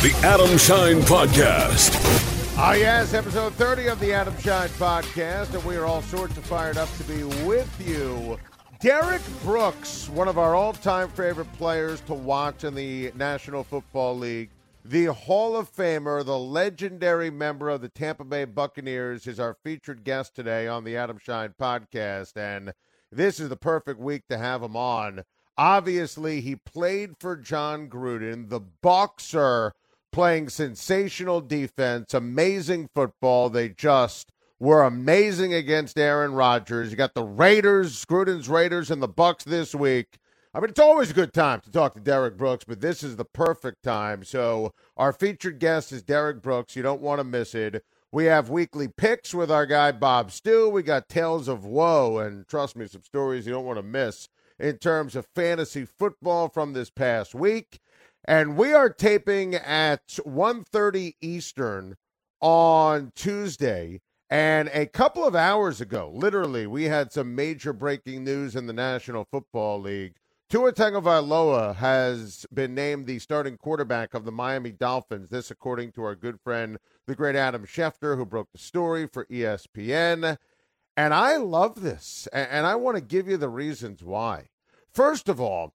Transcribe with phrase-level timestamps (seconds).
[0.00, 1.94] The Adam Schein Podcast.
[2.56, 6.44] Ah, yes, episode 30 of the Adam Schein Podcast, and we are all sorts of
[6.46, 8.38] fired up to be with you.
[8.80, 14.16] Derrick Brooks, one of our all time favorite players to watch in the National Football
[14.16, 14.48] League,
[14.86, 20.02] the Hall of Famer, the legendary member of the Tampa Bay Buccaneers, is our featured
[20.02, 22.72] guest today on the Adam Schein Podcast, and
[23.12, 25.24] this is the perfect week to have him on.
[25.58, 29.74] Obviously, he played for Jon Gruden, the boxer
[30.12, 33.50] playing sensational defense, amazing football.
[33.50, 36.90] They just were amazing against Aaron Rodgers.
[36.90, 40.18] You got the Raiders, Gruden's Raiders, and the Bucs this week.
[40.52, 43.16] I mean, it's always a good time to talk to Derrick Brooks, but this is
[43.16, 44.24] the perfect time.
[44.24, 46.74] So, our featured guest is Derrick Brooks.
[46.74, 47.84] You don't want to miss it.
[48.10, 50.68] We have weekly picks with our guy Bob Stew.
[50.68, 54.28] We got tales of woe, and trust me, some stories you don't want to miss
[54.58, 57.78] in terms of fantasy football from this past week.
[58.30, 61.96] And we are taping at 1.30 Eastern
[62.40, 64.02] on Tuesday.
[64.30, 68.72] And a couple of hours ago, literally, we had some major breaking news in the
[68.72, 70.14] National Football League.
[70.48, 75.30] Tua Tagovailoa has been named the starting quarterback of the Miami Dolphins.
[75.30, 79.24] This, according to our good friend, the great Adam Schefter, who broke the story for
[79.26, 80.36] ESPN.
[80.96, 84.50] And I love this, and I want to give you the reasons why.
[84.88, 85.74] First of all,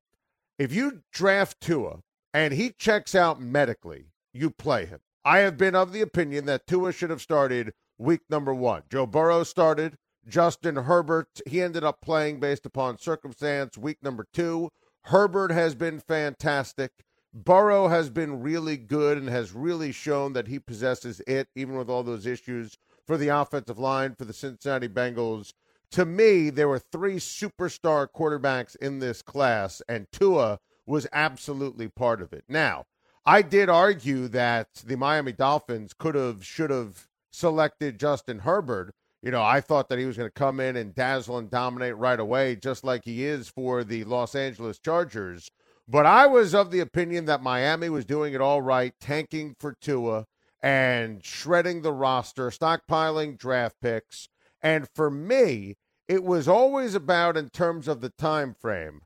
[0.58, 2.00] if you draft Tua
[2.36, 5.00] and he checks out medically, you play him.
[5.24, 8.84] I have been of the opinion that Tua should have started week number one.
[8.92, 9.96] Joe Burrow started.
[10.28, 14.70] Justin Herbert, he ended up playing based upon circumstance week number two.
[15.04, 16.92] Herbert has been fantastic.
[17.34, 21.90] Burrow has been really good and has really shown that he possesses it, even with
[21.90, 22.76] all those issues
[23.08, 25.54] for the offensive line for the Cincinnati Bengals.
[25.92, 32.22] To me, there were three superstar quarterbacks in this class, and Tua was absolutely part
[32.22, 32.44] of it.
[32.48, 32.86] Now,
[33.26, 38.94] I did argue that the Miami Dolphins could have, should have selected Justin Herbert.
[39.22, 41.98] You know, I thought that he was going to come in and dazzle and dominate
[41.98, 45.50] right away, just like he is for the Los Angeles Chargers.
[45.88, 49.74] But I was of the opinion that Miami was doing it all right, tanking for
[49.74, 50.26] Tua
[50.62, 54.30] and shredding the roster, stockpiling draft picks.
[54.62, 59.02] And for me, it was always about in terms of the time frame,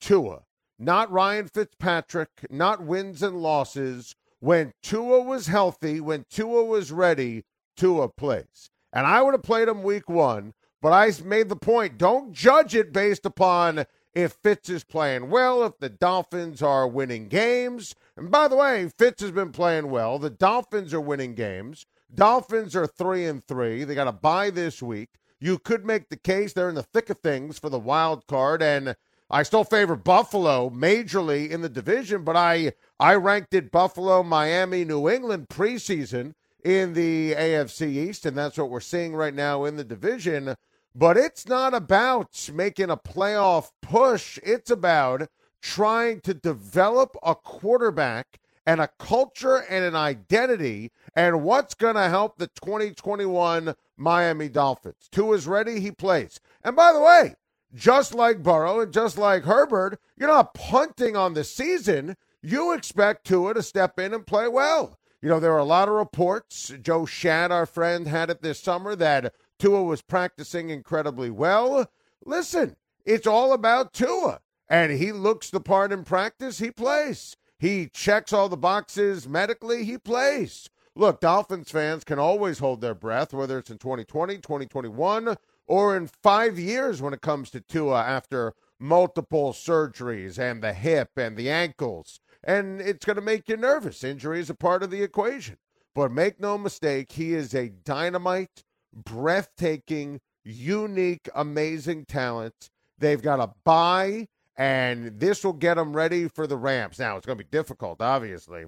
[0.00, 0.42] Tua
[0.82, 4.16] not Ryan Fitzpatrick, not wins and losses.
[4.40, 7.44] When Tua was healthy, when Tua was ready,
[7.76, 8.70] Tua plays.
[8.92, 12.74] And I would have played him week one, but I made the point don't judge
[12.74, 17.94] it based upon if Fitz is playing well, if the Dolphins are winning games.
[18.16, 20.18] And by the way, Fitz has been playing well.
[20.18, 21.86] The Dolphins are winning games.
[22.12, 23.84] Dolphins are three and three.
[23.84, 25.10] They got a bye this week.
[25.40, 28.62] You could make the case they're in the thick of things for the wild card,
[28.62, 28.96] and
[29.32, 34.84] I still favor Buffalo majorly in the division, but I I ranked it Buffalo, Miami,
[34.84, 39.76] New England preseason in the AFC East, and that's what we're seeing right now in
[39.76, 40.54] the division.
[40.94, 44.38] But it's not about making a playoff push.
[44.42, 45.28] It's about
[45.62, 52.10] trying to develop a quarterback and a culture and an identity and what's going to
[52.10, 55.08] help the 2021 Miami Dolphins.
[55.10, 56.38] Tua is ready, he plays.
[56.62, 57.34] And by the way,
[57.74, 62.16] just like Burrow and just like Herbert, you're not punting on the season.
[62.42, 64.98] You expect Tua to step in and play well.
[65.20, 66.72] You know, there are a lot of reports.
[66.82, 71.88] Joe Schad, our friend, had it this summer that Tua was practicing incredibly well.
[72.24, 74.40] Listen, it's all about Tua.
[74.68, 77.36] And he looks the part in practice, he plays.
[77.58, 80.68] He checks all the boxes medically, he plays.
[80.94, 85.36] Look, Dolphins fans can always hold their breath, whether it's in 2020, 2021,
[85.72, 91.12] or in five years when it comes to Tua after multiple surgeries and the hip
[91.16, 92.20] and the ankles.
[92.44, 94.04] And it's going to make you nervous.
[94.04, 95.56] Injury is a part of the equation.
[95.94, 98.64] But make no mistake, he is a dynamite,
[98.94, 102.68] breathtaking, unique, amazing talent.
[102.98, 106.98] They've got a bye, and this will get them ready for the Rams.
[106.98, 108.66] Now, it's going to be difficult, obviously.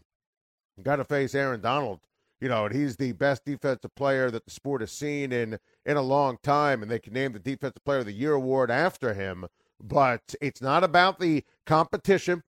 [0.83, 2.01] Got to face Aaron Donald
[2.45, 5.97] you know, and he's the best defensive player that the sport has seen in in
[5.97, 9.15] a long time, and they can name the Defensive Player of the Year award after
[9.15, 9.47] him.
[9.83, 12.43] But it's not about the competition,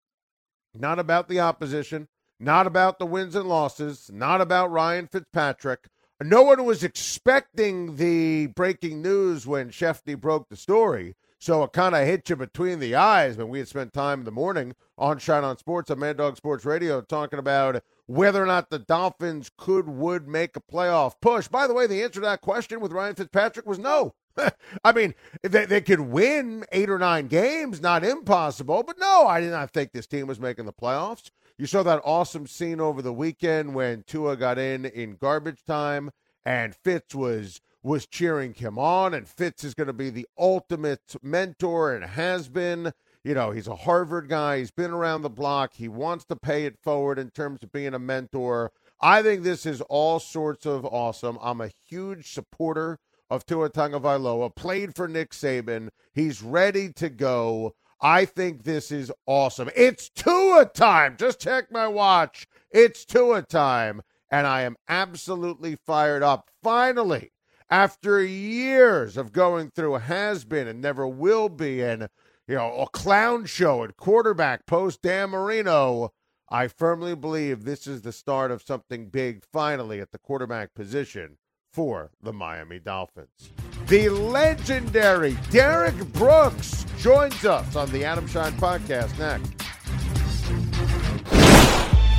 [0.74, 2.08] not about the opposition,
[2.38, 5.88] not about the wins and losses, not about Ryan Fitzpatrick.
[6.22, 11.16] No one was expecting the breaking news when Shefty broke the story.
[11.38, 14.24] So it kind of hit you between the eyes when we had spent time in
[14.26, 18.46] the morning on Schein On Sports on Mad Dog Sports Radio talking about whether or
[18.46, 21.48] not the Dolphins could would make a playoff push.
[21.48, 24.14] By the way, the answer to that question with Ryan Fitzpatrick was no.
[24.84, 29.40] I mean, they, they could win eight or nine games, not impossible, but no, I
[29.40, 31.30] did not think this team was making the playoffs.
[31.58, 36.10] You saw that awesome scene over the weekend when Tua got in in garbage time
[36.44, 41.14] and Fitz was was cheering him on and Fitz is going to be the ultimate
[41.22, 42.92] mentor and has been
[43.26, 44.58] you know, he's a Harvard guy.
[44.58, 45.72] He's been around the block.
[45.74, 48.70] He wants to pay it forward in terms of being a mentor.
[49.00, 51.36] I think this is all sorts of awesome.
[51.42, 54.54] I'm a huge supporter of Tua Tagovailoa.
[54.54, 55.88] Played for Nick Saban.
[56.14, 57.74] He's ready to go.
[58.00, 59.70] I think this is awesome.
[59.74, 61.16] It's Tua time.
[61.18, 62.46] Just check my watch.
[62.70, 64.02] It's Tua time.
[64.30, 66.48] And I am absolutely fired up.
[66.62, 67.32] Finally,
[67.68, 72.08] after years of going through has been and never will be and
[72.48, 76.12] you know, a clown show at quarterback post Dan Marino.
[76.48, 81.38] I firmly believe this is the start of something big finally at the quarterback position
[81.72, 83.50] for the Miami Dolphins.
[83.88, 89.65] The legendary Derrick Brooks joins us on the Adam Schein podcast next.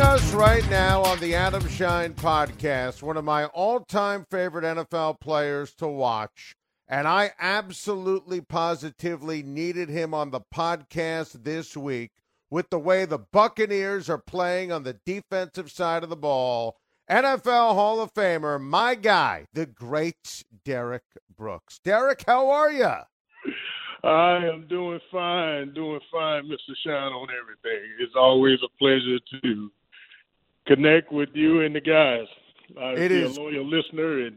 [0.00, 5.20] Us right now on the Adam Schein podcast, one of my all time favorite NFL
[5.20, 6.56] players to watch.
[6.88, 12.12] And I absolutely positively needed him on the podcast this week
[12.48, 16.78] with the way the Buccaneers are playing on the defensive side of the ball.
[17.10, 21.04] NFL Hall of Famer, my guy, the great Derrick
[21.36, 21.78] Brooks.
[21.84, 22.94] Derrick, how are you?
[24.02, 26.74] I am doing fine, doing fine, Mr.
[26.82, 27.86] Schein, on everything.
[27.98, 29.70] It's always a pleasure to
[30.70, 32.26] connect with you and the guys.
[32.80, 33.36] I it is.
[33.36, 34.36] a loyal listener and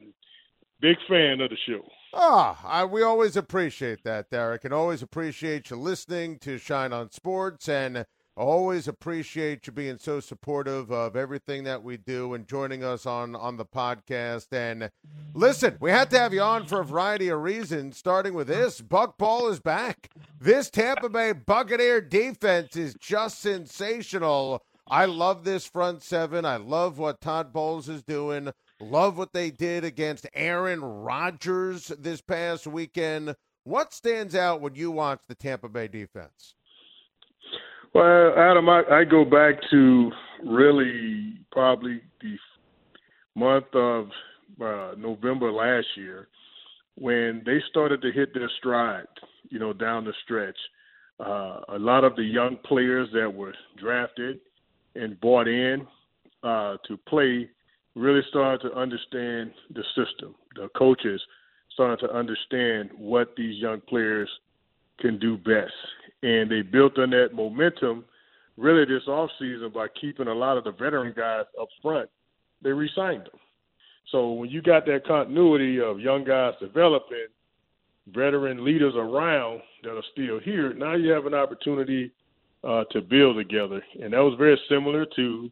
[0.82, 1.86] big fan of the show.
[2.14, 7.12] Ah, I, we always appreciate that, Derrick, and always appreciate you listening to Schein on
[7.12, 12.84] Sports and Always appreciate you being so supportive of everything that we do and joining
[12.84, 14.48] us on on the podcast.
[14.52, 14.90] And
[15.36, 18.82] listen, we had to have you on for a variety of reasons, starting with this.
[18.82, 20.10] Buck Ball is back.
[20.42, 24.64] This Tampa Bay Buccaneer defense is just sensational.
[24.88, 26.46] I love this front seven.
[26.46, 28.52] I love what Todd Bowles is doing.
[28.82, 33.36] Love what they did against Aaron Rodgers this past weekend.
[33.64, 36.56] What stands out when you watch the Tampa Bay defense?
[37.94, 40.12] Well, Adam, I, I go back to
[40.46, 42.36] really probably the
[43.36, 44.08] month of
[44.62, 46.28] uh, November last year
[46.96, 49.08] when they started to hit their stride,
[49.50, 50.58] you know, down the stretch.
[51.20, 54.40] Uh, a lot of the young players that were drafted
[54.96, 55.88] and bought in
[56.44, 57.50] uh, to play
[57.96, 60.36] really started to understand the system.
[60.56, 61.22] The coaches
[61.72, 64.30] started to understand what these young players
[65.00, 65.74] can do best
[66.24, 68.06] and they built on that momentum
[68.58, 72.10] really this off season by keeping a lot of the veteran guys up front.
[72.62, 73.40] They re-signed them.
[74.12, 77.28] So when you got that continuity of young guys developing,
[78.08, 82.12] veteran leaders around that are still here, now you have an opportunity
[82.64, 83.82] uh, to build together.
[84.02, 85.52] And that was very similar to,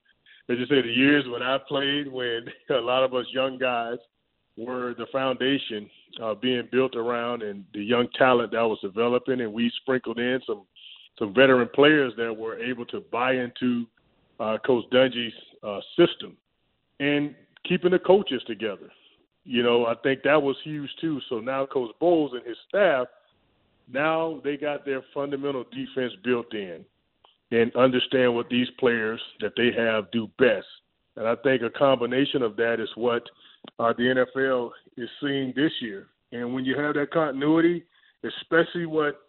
[0.50, 3.98] as you say, the years when I played, when a lot of us young guys
[4.58, 5.90] were the foundation
[6.22, 10.40] uh, being built around and the young talent that was developing, and we sprinkled in
[10.46, 10.64] some
[11.20, 13.86] some veteran players that were able to buy into
[14.40, 16.36] uh, Coach Dungy's uh, system
[17.00, 17.36] and
[17.68, 18.90] keeping the coaches together.
[19.44, 21.20] You know, I think that was huge too.
[21.30, 23.08] So now Coach Bowles and his staff,
[23.92, 26.86] now they got their fundamental defense built in
[27.52, 30.68] and understand what these players that they have do best.
[31.18, 33.24] And I think a combination of that is what
[33.80, 36.08] uh, the NFL is seeing this year.
[36.32, 37.84] And when you have that continuity,
[38.24, 39.20] especially what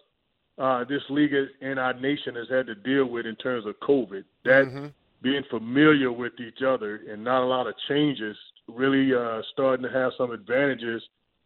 [0.59, 4.25] uh, this league and our nation has had to deal with in terms of COVID,
[4.45, 4.87] that mm-hmm.
[5.23, 8.37] being familiar with each other and not a lot of changes,
[8.69, 11.03] really uh, starting to have some advantages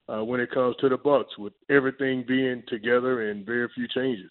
[0.09, 4.31] uh, when it comes to the Bucs, with everything being together and very few changes.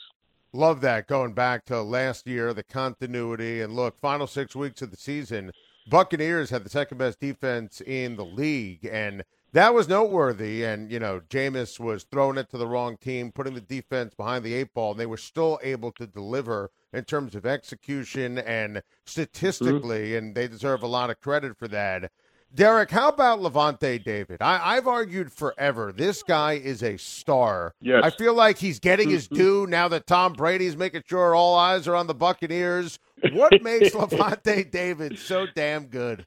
[0.56, 4.90] Love that going back to last year, the continuity, and look, final six weeks of
[4.90, 5.52] the season,
[5.90, 10.64] Buccaneers had the second best defense in the league, and that was noteworthy.
[10.64, 14.46] And you know, Jameis was throwing it to the wrong team, putting the defense behind
[14.46, 18.82] the eight ball, and they were still able to deliver in terms of execution and
[19.06, 20.18] statistically, mm-hmm.
[20.18, 22.14] and they deserve a lot of credit for that.
[22.54, 24.42] Derrick, how about Lavonte David?
[24.42, 27.74] I, have argued forever this guy is a star.
[27.82, 28.02] Yes.
[28.04, 29.36] I feel like he's getting his mm-hmm.
[29.36, 32.98] due now that Tom Brady's making sure all eyes are on the Buccaneers.
[33.34, 36.25] What makes Lavonte David so damn good?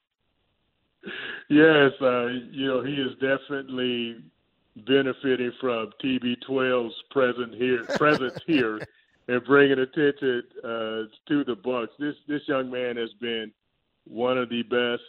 [1.48, 4.22] Yes, uh, you know he is definitely
[4.86, 8.78] benefiting from TB12's present here, presence here,
[9.28, 11.88] and bringing attention uh, to the Bucs.
[11.98, 13.50] This this young man has been
[14.06, 15.02] one of the best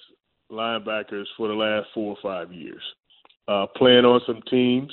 [0.51, 2.81] linebackers for the last four or five years,
[3.47, 4.91] uh, playing on some teams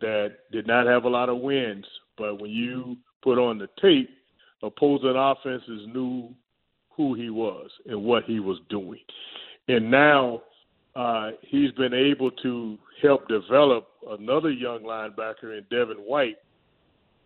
[0.00, 1.86] that did not have a lot of wins.
[2.16, 4.10] But when you put on the tape,
[4.62, 6.34] opposing offenses knew
[6.90, 9.00] who he was and what he was doing.
[9.68, 10.42] And now
[10.94, 16.36] uh, he's been able to help develop another young linebacker in Devin White,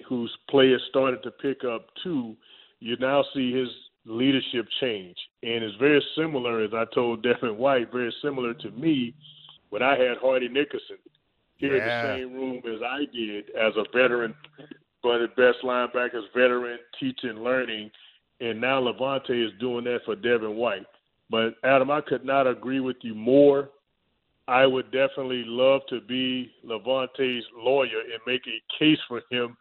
[0.08, 2.36] whose play has started to pick up too.
[2.80, 3.68] You now see his
[4.06, 5.16] leadership change.
[5.42, 9.14] And it's very similar, as I told Devin White, very similar to me
[9.70, 10.98] when I had Hardy Nickerson
[11.56, 11.82] here yeah.
[11.82, 14.34] in the same room as I did as a veteran,
[15.02, 17.90] but the best linebackers, veteran, teaching, learning.
[18.40, 20.86] And now Lavonte is doing that for Devin White.
[21.30, 23.70] But Adam, I could not agree with you more.
[24.46, 29.56] I would definitely love to be Lavonte's lawyer and make a case for him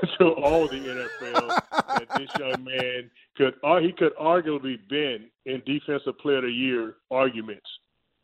[0.18, 5.62] to all the NFL that this young man could or he could arguably been in
[5.66, 7.66] defensive player of the year arguments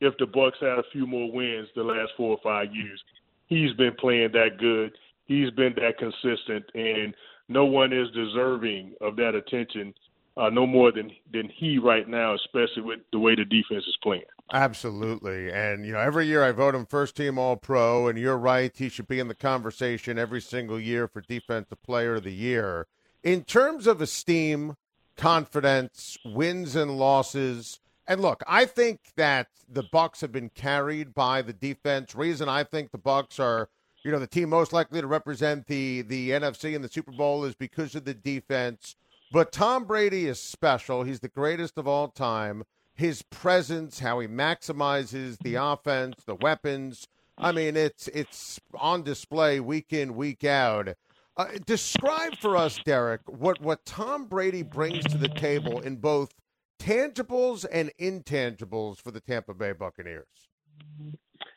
[0.00, 3.02] if the Bucs had a few more wins the last four or five years.
[3.46, 4.92] He's been playing that good.
[5.24, 7.14] He's been that consistent, and
[7.48, 9.94] no one is deserving of that attention
[10.36, 13.96] uh, no more than than he right now, especially with the way the defense is
[14.02, 14.22] playing.
[14.50, 18.38] Absolutely, and you know every year I vote him first team All Pro, and you're
[18.38, 22.32] right, he should be in the conversation every single year for Defensive Player of the
[22.32, 22.86] Year.
[23.22, 24.76] In terms of esteem,
[25.18, 27.80] confidence, wins and losses.
[28.06, 32.14] And look, I think that the Bucs have been carried by the defense.
[32.14, 33.68] Reason I think the Bucs are,
[34.02, 37.44] you know, the team most likely to represent the the NFC in the Super Bowl
[37.44, 38.96] is because of the defense.
[39.30, 41.02] But Tom Brady is special.
[41.02, 42.62] He's the greatest of all time.
[42.98, 47.06] His presence, how he maximizes the offense, the weapons.
[47.38, 50.88] I mean, it's it's on display week in, week out.
[51.36, 56.34] Uh, describe for us, Derrick, what, what Tom Brady brings to the table in both
[56.80, 60.26] tangibles and intangibles for the Tampa Bay Buccaneers.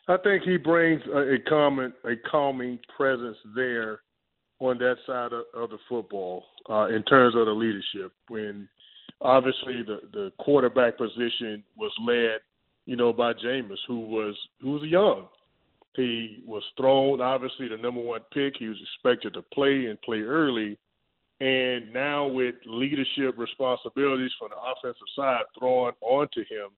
[0.07, 4.01] I think he brings a, a common, a calming presence there
[4.59, 8.11] on that side of, of the football uh, in terms of the leadership.
[8.27, 8.69] When
[9.21, 12.39] obviously the the quarterback position was led,
[12.85, 15.27] you know, by Jameis, who was who was young,
[15.95, 18.55] he was thrown, obviously, the number one pick.
[18.57, 20.77] He was expected to play and play early.
[21.41, 26.69] And now, with leadership responsibilities from the offensive side thrown onto him,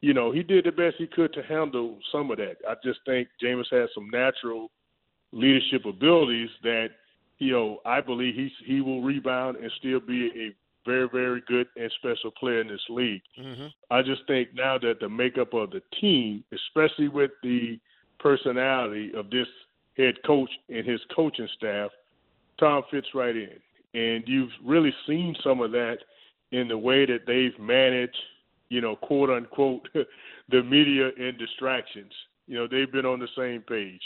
[0.00, 2.56] you know, he did the best he could to handle some of that.
[2.68, 4.70] I just think Jameis has some natural
[5.32, 6.88] leadership abilities that,
[7.38, 10.54] you know, I believe he he will rebound and still be a
[10.86, 13.22] very, very good and special player in this league.
[13.38, 13.66] Mm-hmm.
[13.90, 17.78] I just think now that the makeup of the team, especially with the
[18.18, 19.46] personality of this
[19.96, 21.90] head coach and his coaching staff,
[22.58, 23.56] Tom fits right in.
[23.92, 25.98] And you've really seen some of that
[26.52, 28.16] in the way that they've managed,
[28.68, 29.88] you know, quote unquote,
[30.48, 32.12] the media and distractions.
[32.46, 34.02] You know, they've been on the same page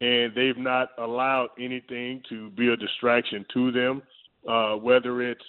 [0.00, 4.02] and they've not allowed anything to be a distraction to them,
[4.48, 5.44] uh, whether it's,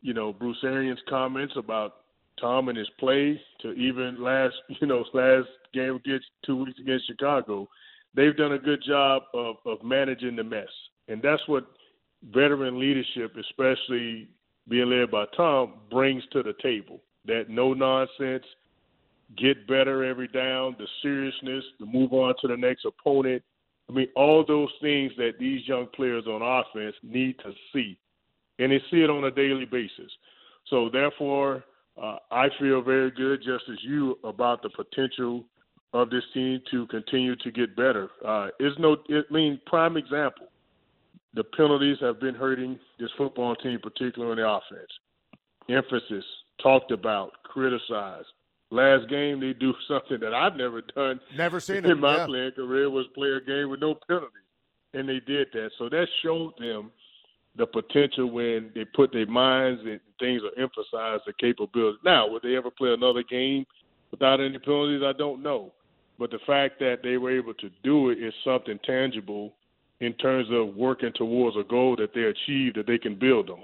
[0.00, 1.96] you know, Bruce Arians' comments about
[2.40, 7.06] Tom and his play to even last, you know, last game against two weeks against
[7.06, 7.68] Chicago,
[8.14, 10.68] they've done a good job of, of managing the mess.
[11.08, 11.66] And that's what
[12.32, 14.28] veteran leadership, especially
[14.68, 17.00] being led by Tom, brings to the table.
[17.26, 18.44] That no nonsense,
[19.36, 23.42] get better every down, the seriousness, the move on to the next opponent.
[23.88, 27.98] I mean, all those things that these young players on offense need to see.
[28.58, 30.10] And they see it on a daily basis.
[30.68, 31.64] So therefore,
[32.00, 35.44] uh, I feel very good, just as you, about the potential
[35.92, 38.10] of this team to continue to get better.
[38.24, 40.48] Uh, is no, I mean, prime example.
[41.34, 44.90] The penalties have been hurting this football team, particularly on the offense.
[45.68, 46.24] Emphasis
[46.62, 48.26] talked about, criticized.
[48.70, 51.20] Last game, they do something that I've never done.
[51.36, 52.26] Never seen in it, my yeah.
[52.26, 54.30] playing career was play a game with no penalties,
[54.94, 55.70] and they did that.
[55.78, 56.90] So that showed them
[57.58, 61.98] the potential when they put their minds and things are emphasized, the capability.
[62.04, 63.66] Now, would they ever play another game
[64.10, 65.02] without any penalties?
[65.04, 65.72] I don't know.
[66.18, 69.54] But the fact that they were able to do it is something tangible
[70.00, 73.62] in terms of working towards a goal that they achieved that they can build on.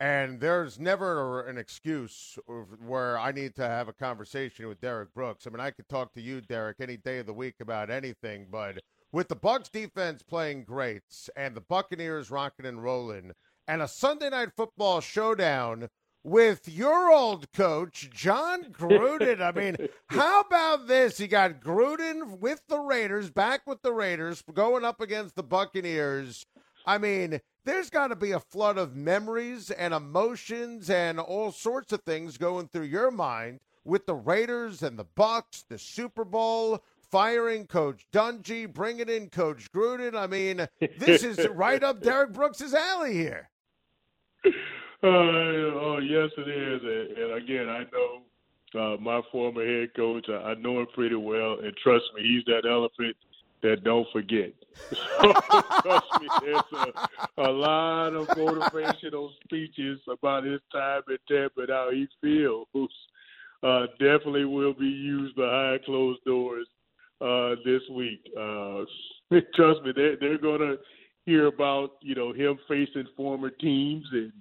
[0.00, 2.38] And there's never an excuse
[2.86, 5.44] where I need to have a conversation with Derrick Brooks.
[5.46, 8.46] I mean, I could talk to you, Derrick, any day of the week about anything,
[8.48, 8.78] but
[9.12, 11.02] with the Bucs defense playing great
[11.36, 13.32] and the Buccaneers rocking and rolling,
[13.66, 15.88] and a Sunday night football showdown
[16.24, 19.40] with your old coach, Jon Gruden.
[19.40, 19.76] I mean,
[20.08, 21.18] how about this?
[21.20, 26.44] You got Gruden with the Raiders, back with the Raiders, going up against the Buccaneers.
[26.84, 31.92] I mean, there's got to be a flood of memories and emotions and all sorts
[31.92, 36.82] of things going through your mind with the Raiders and the Bucks, the Super Bowl,
[37.10, 40.14] firing Coach Dungy, bringing in Coach Gruden.
[40.14, 40.66] I mean,
[40.98, 43.48] this is right up Derrick Brooks's alley here.
[44.44, 46.82] Uh, oh, yes, it is.
[46.82, 48.22] And, and again, I know
[48.74, 50.26] uh, my former head coach.
[50.28, 53.16] I, I know him pretty well, and trust me, he's that elephant
[53.62, 54.52] that don't forget.
[55.20, 55.32] So,
[55.82, 56.62] trust me, there's
[57.36, 62.68] a, a lot of motivational speeches about his time at Tampa and how he feels.
[63.60, 66.68] Uh, definitely will be used behind closed doors
[67.20, 68.20] uh, this week.
[68.36, 68.84] Uh,
[69.54, 70.76] trust me, they're, they're going to
[71.26, 74.32] hear about you know him facing former teams and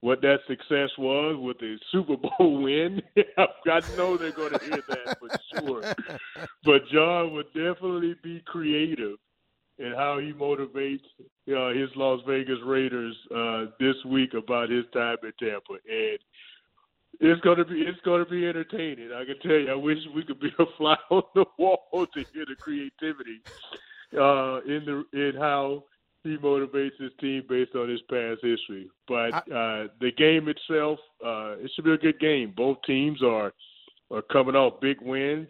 [0.00, 3.02] what that success was with the Super Bowl win.
[3.38, 5.28] I know they're going to hear that for
[5.60, 5.94] sure.
[6.64, 9.18] But John would definitely be creative
[9.78, 11.04] in how he motivates
[11.48, 16.18] uh, his Las Vegas Raiders uh, this week about his time at Tampa, and
[17.18, 19.10] it's going to be it's to be entertaining.
[19.12, 19.70] I can tell you.
[19.70, 23.42] I wish we could be a fly on the wall to hear the creativity
[24.14, 25.84] uh, in the in how
[26.22, 28.90] he motivates his team based on his past history.
[29.08, 32.52] But uh, the game itself, uh, it should be a good game.
[32.56, 33.52] Both teams are
[34.10, 35.48] are coming off big wins.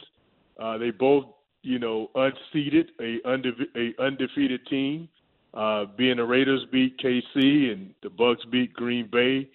[0.60, 1.24] Uh, they both,
[1.62, 5.08] you know, unseated a, unde- a undefeated team.
[5.52, 9.48] Uh, being the Raiders beat KC and the Bucs beat Green Bay,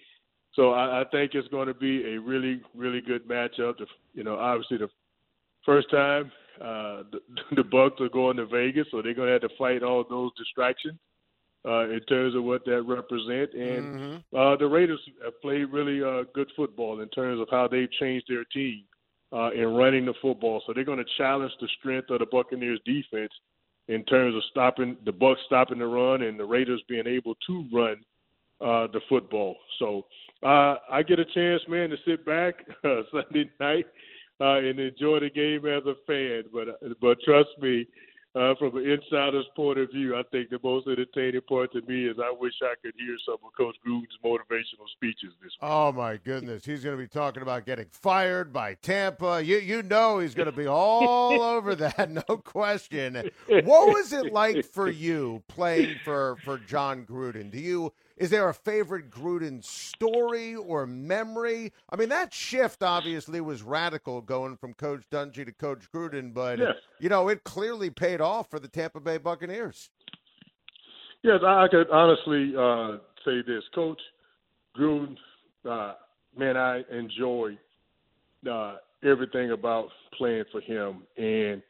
[0.56, 3.78] so I, I think it's going to be a really, really good matchup.
[3.78, 4.88] The, you know, obviously the
[5.64, 7.20] first time uh, the,
[7.56, 10.30] the Bucs are going to Vegas, so they're going to have to fight all those
[10.36, 10.98] distractions
[11.66, 13.52] uh, in terms of what that represents.
[13.54, 14.36] And Mm-hmm.
[14.36, 18.26] uh, the Raiders have played really uh, good football in terms of how they've changed
[18.28, 18.84] their team
[19.32, 20.62] uh, in running the football.
[20.66, 23.32] So they're going to challenge the strength of the Buccaneers defense
[23.88, 27.64] in terms of stopping the Bucs stopping the run and the Raiders being able to
[27.72, 27.96] run
[28.60, 29.56] uh, the football.
[29.78, 30.06] So
[30.42, 33.86] uh, I get a chance, man, to sit back uh, Sunday night
[34.40, 36.44] uh, and enjoy the game as a fan.
[36.52, 37.86] But but trust me,
[38.36, 42.06] uh, from an insider's point of view, I think the most entertaining part to me
[42.06, 45.62] is I wish I could hear some of Coach Gruden's motivational speeches this week.
[45.62, 49.42] Oh my goodness, he's going to be talking about getting fired by Tampa.
[49.42, 53.30] You you know he's going to be all over that, no question.
[53.48, 57.50] What was it like for you playing for for Jon Gruden?
[57.50, 61.72] Do you is there a favorite Gruden story or memory?
[61.90, 66.58] I mean, that shift obviously was radical going from Coach Dungy to Coach Gruden, but
[66.58, 66.74] Yes.
[66.98, 69.90] you know it clearly paid off for the Tampa Bay Buccaneers.
[71.22, 74.00] Yes, I could honestly uh, say this, Coach
[74.78, 75.16] Gruden.
[75.68, 75.94] Uh,
[76.36, 77.58] man, I enjoy
[78.50, 81.62] uh, everything about playing for him, and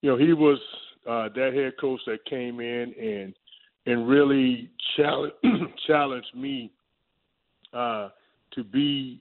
[0.00, 0.58] you know he was
[1.06, 3.34] uh, that head coach that came in and
[3.86, 5.32] and really challenge
[5.86, 6.70] challenged me
[7.72, 8.08] uh,
[8.52, 9.20] to be,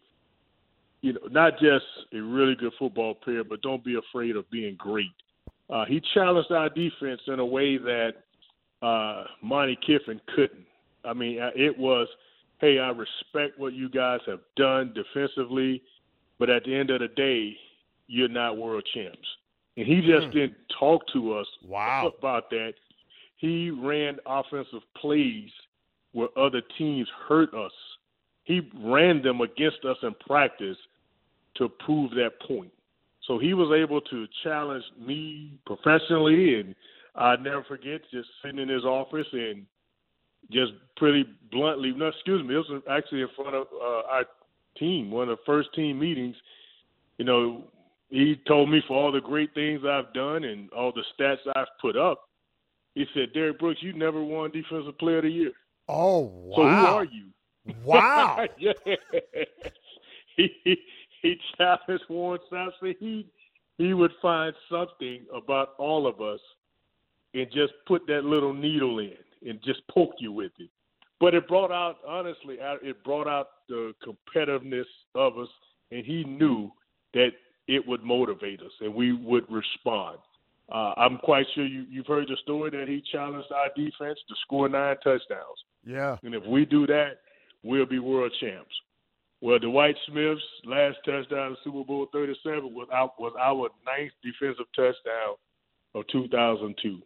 [1.01, 4.75] you know, not just a really good football player, but don't be afraid of being
[4.77, 5.11] great.
[5.69, 8.13] Uh, he challenged our defense in a way that
[8.81, 10.65] uh, Monte Kiffin couldn't.
[11.05, 12.07] I mean, uh, it was,
[12.59, 15.81] hey, I respect what you guys have done defensively,
[16.39, 17.55] but at the end of the day,
[18.07, 19.27] you're not world champs.
[19.77, 22.11] And he just didn't talk to us Wow.
[22.17, 22.73] about that.
[23.39, 25.49] He ran offensive plays
[26.11, 27.71] where other teams hurt us.
[28.43, 30.77] He ran them against us in practice
[31.55, 32.71] to prove that point.
[33.25, 36.75] So he was able to challenge me professionally, and
[37.15, 39.65] I never forget just sitting in his office and
[40.51, 44.25] just pretty bluntly, no, excuse me, this was actually in front of uh, our
[44.77, 46.35] team, one of the first team meetings.
[47.17, 47.63] You know,
[48.09, 51.67] he told me for all the great things I've done and all the stats I've
[51.79, 52.28] put up.
[52.95, 55.51] He said, Derrick Brooks, you never won Defensive Player of the Year.
[55.87, 56.55] Oh wow!
[56.55, 57.25] So who are you?
[57.85, 58.45] Wow!
[58.57, 58.73] yeah.
[60.35, 60.49] he
[61.21, 62.95] he challenged Warren Sappson.
[62.99, 63.27] He
[63.77, 66.39] he would find something about all of us
[67.33, 69.13] and just put that little needle in
[69.47, 70.69] and just poke you with it.
[71.19, 75.49] But it brought out, honestly, it brought out the competitiveness of us,
[75.91, 76.71] and he knew
[77.13, 77.29] that
[77.67, 80.17] it would motivate us and we would respond.
[80.71, 84.35] Uh, I'm quite sure you, you've heard the story that he challenged our defense to
[84.43, 85.57] score nine touchdowns.
[85.85, 86.17] Yeah.
[86.23, 87.21] And if we do that,
[87.63, 88.73] we'll be world champs.
[89.41, 94.65] Well, Dwight Smith's last touchdown in Super Bowl 37 was, our, was our ninth defensive
[94.75, 95.35] touchdown
[95.95, 97.01] of 2002.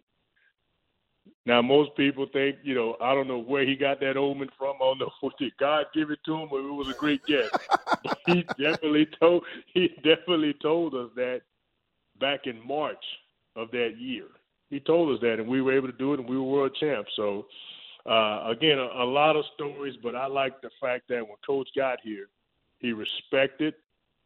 [1.46, 4.76] Now, most people think, you know, I don't know where he got that omen from.
[4.78, 7.50] I don't know did God give it to him or it was a great guess.
[8.04, 11.42] but he definitely told he definitely told us that
[12.20, 13.04] back in March
[13.56, 14.26] of that year.
[14.70, 16.76] He told us that, and we were able to do it, and we were world
[16.80, 17.12] champs.
[17.16, 17.46] So,
[18.06, 21.70] uh, again, a, a lot of stories, but I like the fact that when Coach
[21.76, 22.28] got here,
[22.80, 23.76] he respected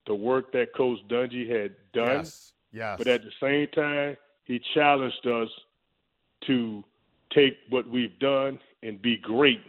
[0.07, 2.19] the work that Coach Dungy had done.
[2.19, 2.53] Yes.
[2.71, 2.97] Yes.
[2.97, 5.49] But at the same time, he challenged us
[6.47, 6.83] to
[7.33, 9.61] take what we've done and be great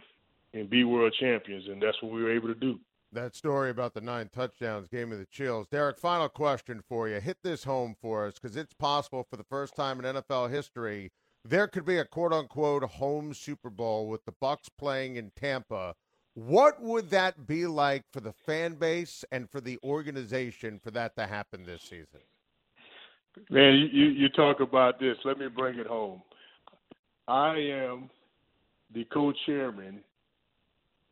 [0.53, 2.79] and be world champions, and that's what we were able to do.
[3.11, 5.67] That story about the nine touchdowns gave me the chills.
[5.67, 7.19] Derrick, final question for you.
[7.19, 11.11] Hit this home for us because it's possible for the first time in NFL history
[11.45, 15.95] there could be a quote unquote home Super Bowl with the Bucs playing in Tampa.
[16.33, 21.15] What would that be like for the fan base and for the organization for that
[21.17, 22.21] to happen this season?
[23.49, 25.17] Man, you, you talk about this.
[25.23, 26.21] Let me bring it home.
[27.27, 28.09] I am
[28.93, 30.01] the co-chairman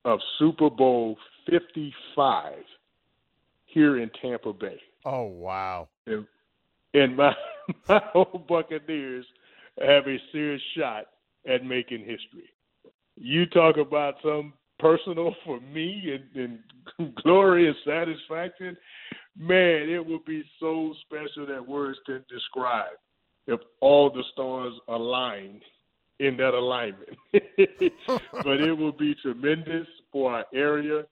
[0.07, 1.17] of Super Bowl
[1.49, 2.53] 55
[3.65, 4.79] here in Tampa Bay.
[5.05, 5.89] Oh wow!
[6.07, 6.25] And,
[6.93, 7.33] and my
[7.89, 9.25] my whole Buccaneers
[9.79, 11.07] have a serious shot
[11.45, 12.49] at making history.
[13.17, 16.59] You talk about some personal for me and,
[16.99, 18.77] and glory and satisfaction.
[19.37, 22.95] Man, it would be so special that words can describe
[23.45, 25.61] if all the stars aligned
[26.19, 27.17] in that alignment.
[27.31, 31.03] but it will be tremendous for our area.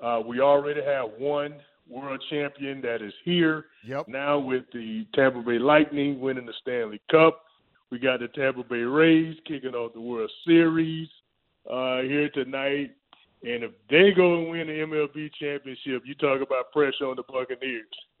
[0.00, 1.54] Uh, we already have one
[1.88, 3.66] world champion that is here.
[3.86, 4.08] Yep.
[4.08, 7.42] Now with the Tampa Bay Lightning winning the Stanley Cup,
[7.90, 11.08] we got the Tampa Bay Rays kicking off the World Series
[11.70, 12.92] uh, here tonight.
[13.42, 17.22] And if they go and win the MLB championship, you talk about pressure on the
[17.22, 17.86] Buccaneers.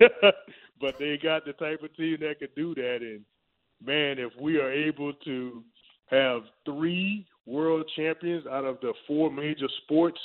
[0.80, 2.98] but they got the type of team that could do that.
[3.02, 3.20] And
[3.84, 5.62] man, if we are able to
[6.06, 10.18] have three world champions out of the four major sports,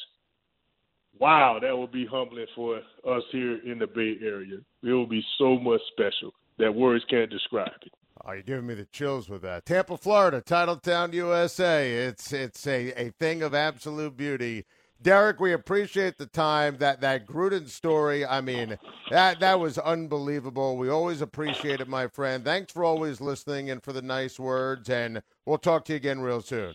[1.19, 4.57] wow, that would be humbling for us here in the Bay Area.
[4.83, 7.91] It will be so much special that words can't describe it.
[8.23, 9.65] Oh, you're giving me the chills with that.
[9.65, 11.91] Tampa, Florida, Titletown, USA.
[11.91, 14.65] It's it's a, a thing of absolute beauty.
[15.01, 16.77] Derrick, we appreciate the time.
[16.77, 18.77] That that Gruden story, I mean,
[19.11, 20.77] that that was unbelievable.
[20.77, 22.43] We always appreciate it, my friend.
[22.43, 24.89] Thanks for always listening and for the nice words.
[24.89, 26.73] And we'll talk to you again real soon.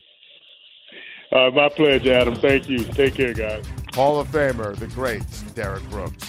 [1.33, 2.35] Uh, my pleasure, Adam.
[2.35, 2.85] Thank you.
[2.85, 3.65] Take care, guys.
[3.95, 5.23] Hall of Famer, the great
[5.55, 6.25] Derrick Brooks.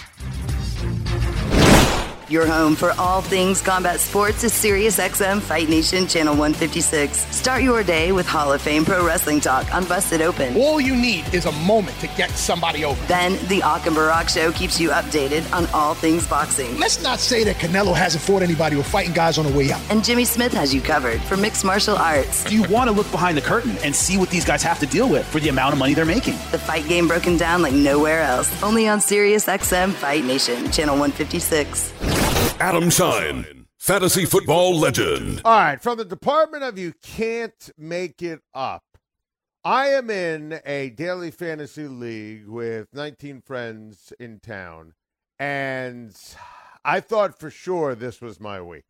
[2.31, 7.25] Your home for all things combat sports is SiriusXM Fight Nation Channel 156.
[7.35, 10.55] Start your day with Hall of Fame Pro Wrestling Talk on Busted Open.
[10.55, 13.05] All you need is a moment to get somebody over.
[13.07, 16.77] Then the Ak and Barak Show keeps you updated on all things boxing.
[16.77, 19.81] Let's not say that Canelo hasn't fought anybody or fighting guys on the way out.
[19.89, 22.45] And Jimmy Smith has you covered for mixed martial arts.
[22.45, 24.85] Do you want to look behind the curtain and see what these guys have to
[24.85, 26.35] deal with for the amount of money they're making?
[26.51, 28.63] The fight game broken down like nowhere else.
[28.63, 32.20] Only on SiriusXM Fight Nation Channel 156.
[32.61, 35.41] Adam Schein, fantasy football legend.
[35.43, 38.83] All right, from the Department of You Can't Make It Up.
[39.63, 44.93] I am in a daily fantasy league with 19 friends in town,
[45.39, 46.15] and
[46.85, 48.85] I thought for sure this was my week.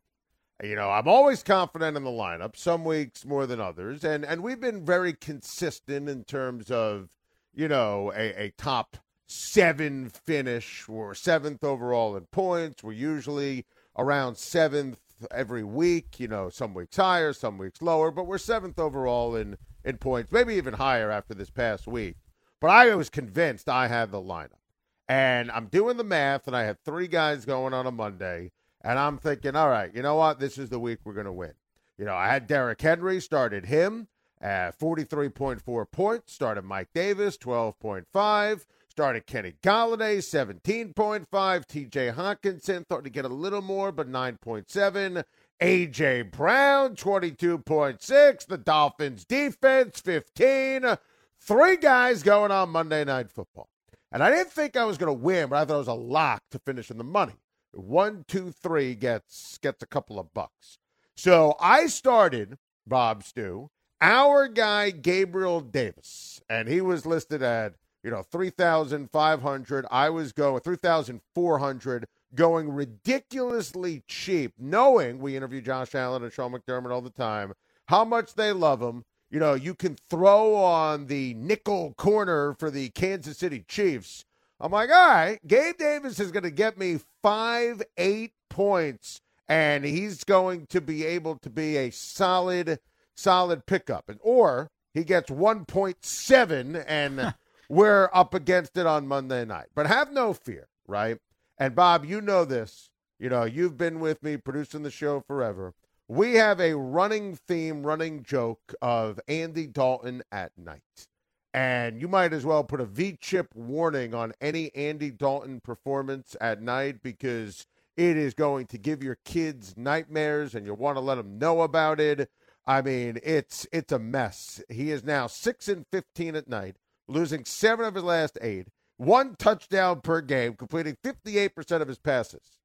[0.62, 4.42] You know, I'm always confident in the lineup, some weeks more than others, and, and
[4.42, 7.08] we've been very consistent in terms of,
[7.54, 8.98] you know, a, a top
[9.32, 10.88] seven finish.
[10.88, 12.82] We're seventh overall in points.
[12.82, 13.66] We're usually
[13.96, 16.20] around seventh every week.
[16.20, 20.32] You know, some weeks higher, some weeks lower, but we're seventh overall in in points,
[20.32, 22.16] maybe even higher after this past week.
[22.60, 24.60] But I was convinced I had the lineup.
[25.08, 28.98] And I'm doing the math, and I had three guys going on a Monday, and
[28.98, 30.38] I'm thinking, all right, you know what?
[30.38, 31.54] This is the week we're going to win.
[31.98, 34.08] You know, I had Derrick Henry, started him
[34.40, 38.64] at 43.4 points, started Mike Davis, 12.5.
[38.92, 41.26] Started Kenny Golladay, 17.5.
[41.26, 45.24] TJ Hockenson, thought to get a little more, but 9.7.
[45.62, 46.22] A.J.
[46.24, 48.46] Brown, 22.6.
[48.46, 50.98] The Dolphins defense, 15.
[51.40, 53.70] Three guys going on Monday Night Football.
[54.12, 55.94] And I didn't think I was going to win, but I thought it was a
[55.94, 57.36] lock to finish in the money.
[57.72, 60.76] One, two, three gets gets a couple of bucks.
[61.16, 63.70] So I started Bob Stew,
[64.02, 69.86] our guy Gabriel Davis, and he was listed at you know three thousand five hundred.
[69.90, 76.24] I was going three thousand four hundred, going ridiculously cheap, knowing we interview Josh Allen
[76.24, 77.52] and Sean McDermott all the time,
[77.88, 79.04] how much they love him.
[79.30, 84.24] You know, you can throw on the nickel corner for the Kansas City Chiefs
[84.60, 89.84] I'm like, all right, Gabe Davis is going to get me five, eight points, and
[89.84, 92.78] he's going to be able to be a solid,
[93.16, 94.08] solid pickup.
[94.08, 97.34] And or he gets 1.7, and
[97.72, 99.68] we're up against it on Monday night.
[99.74, 101.16] But have no fear, right?
[101.56, 102.90] And Bob, you know this.
[103.18, 105.72] You know, you've been with me producing the show forever.
[106.06, 111.06] We have a running theme, running joke of Andy Dalton at night.
[111.54, 116.36] And you might as well put a V chip warning on any Andy Dalton performance
[116.42, 121.00] at night because it is going to give your kids nightmares and you want to
[121.00, 122.28] let them know about it.
[122.66, 124.62] I mean, it's it's a mess.
[124.68, 126.76] He is now 6 and 15 at night,
[127.08, 132.58] losing 7 of his last 8, one touchdown per game, completing 58% of his passes.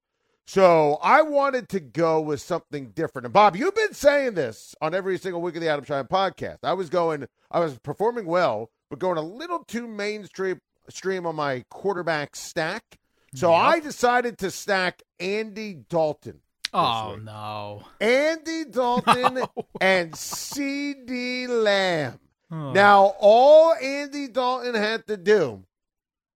[0.45, 3.25] So I wanted to go with something different.
[3.25, 6.59] And Bob, you've been saying this on every single week of the Adam Schein podcast.
[6.63, 11.35] I was going, I was performing well, but going a little too mainstream stream on
[11.35, 12.97] my quarterback stack.
[13.35, 13.59] So yep.
[13.59, 16.39] I decided to stack Andy Dalton.
[16.73, 17.83] Oh no.
[17.99, 19.49] Andy Dalton no.
[19.81, 22.19] and CeeDee Lamb.
[22.51, 22.71] Oh.
[22.71, 25.63] Now all Andy Dalton had to do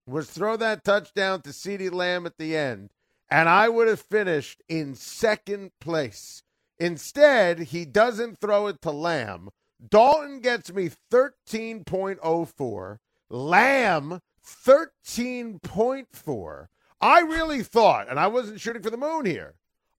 [0.06, 2.90] was throw that touchdown to CeeDee Lamb at the end,
[3.30, 6.42] and I would have finished in second place.
[6.78, 9.50] Instead, he doesn't throw it to Lamb,
[9.88, 12.98] Dalton gets me 13.04.
[13.30, 16.66] Lamb, 13.4.
[17.00, 19.54] I really thought, and I wasn't shooting for the moon here,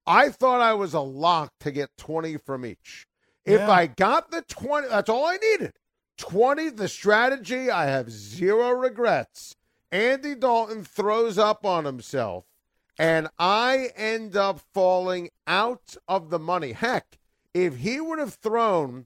[0.05, 3.07] I thought I was a lock to get 20 from each.
[3.45, 3.71] If yeah.
[3.71, 5.73] I got the 20, that's all I needed.
[6.23, 9.57] 20, the strategy, I have zero regrets.
[9.91, 12.45] Andy Dalton throws up on himself,
[12.97, 16.71] and I end up falling out of the money.
[16.71, 17.19] Heck,
[17.53, 19.05] if he would have thrown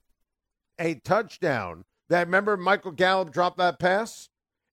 [0.80, 1.86] a touchdown.
[2.10, 4.30] That remember Michael Gallup dropped that pass?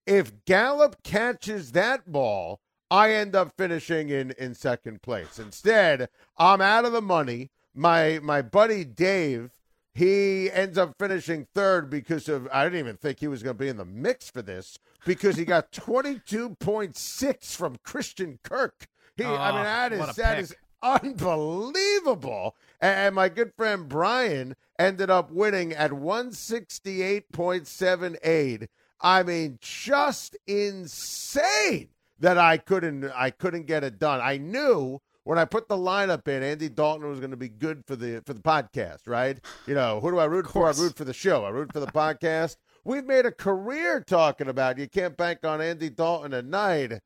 [0.06, 5.38] If Gallup catches that ball, I end up finishing in in second place.
[5.38, 7.50] Instead, I'm out of the money.
[7.74, 9.52] My my buddy Dave,
[9.94, 13.62] he ends up finishing third because of I didn't even think he was going to
[13.62, 14.76] be in the mix for this
[15.06, 18.88] because he got 22.6 from Christian Kirk.
[19.16, 20.52] He, I mean, that is that is
[20.82, 22.56] unbelievable.
[22.80, 28.66] And my good friend Brian ended up winning at 168.78.
[29.00, 34.20] I mean, just insane that I couldn't I couldn't get it done.
[34.20, 37.84] I knew when I put the lineup in, Andy Dalton was going to be good
[37.86, 39.38] for the for the podcast, right?
[39.66, 40.68] You know, who do I root for?
[40.68, 41.44] I root for the show.
[41.44, 42.56] I root for the podcast.
[42.84, 47.00] We've made a career talking about you can't bank on Andy Dalton at night.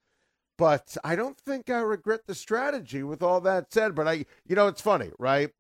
[0.59, 3.95] But I don't think I regret the strategy with all that said.
[3.95, 5.51] But I, you know, it's funny, right?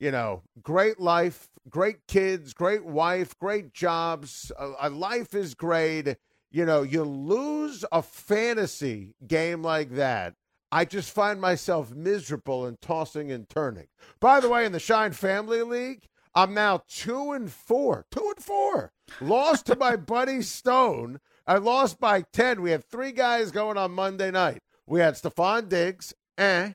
[0.00, 4.50] You know, great life, great kids, great wife, great jobs.
[4.58, 6.16] A, a life is great.
[6.50, 10.34] You know, you lose a fantasy game like that.
[10.72, 13.88] I just find myself miserable and tossing and turning.
[14.20, 18.06] By the way, in the Schein Family League, I'm now two and four.
[18.10, 18.92] Two and four.
[19.20, 22.62] Lost to my buddy Stone I lost by 10.
[22.62, 24.62] We have three guys going on Monday night.
[24.86, 26.74] We had Stefon Diggs, eh.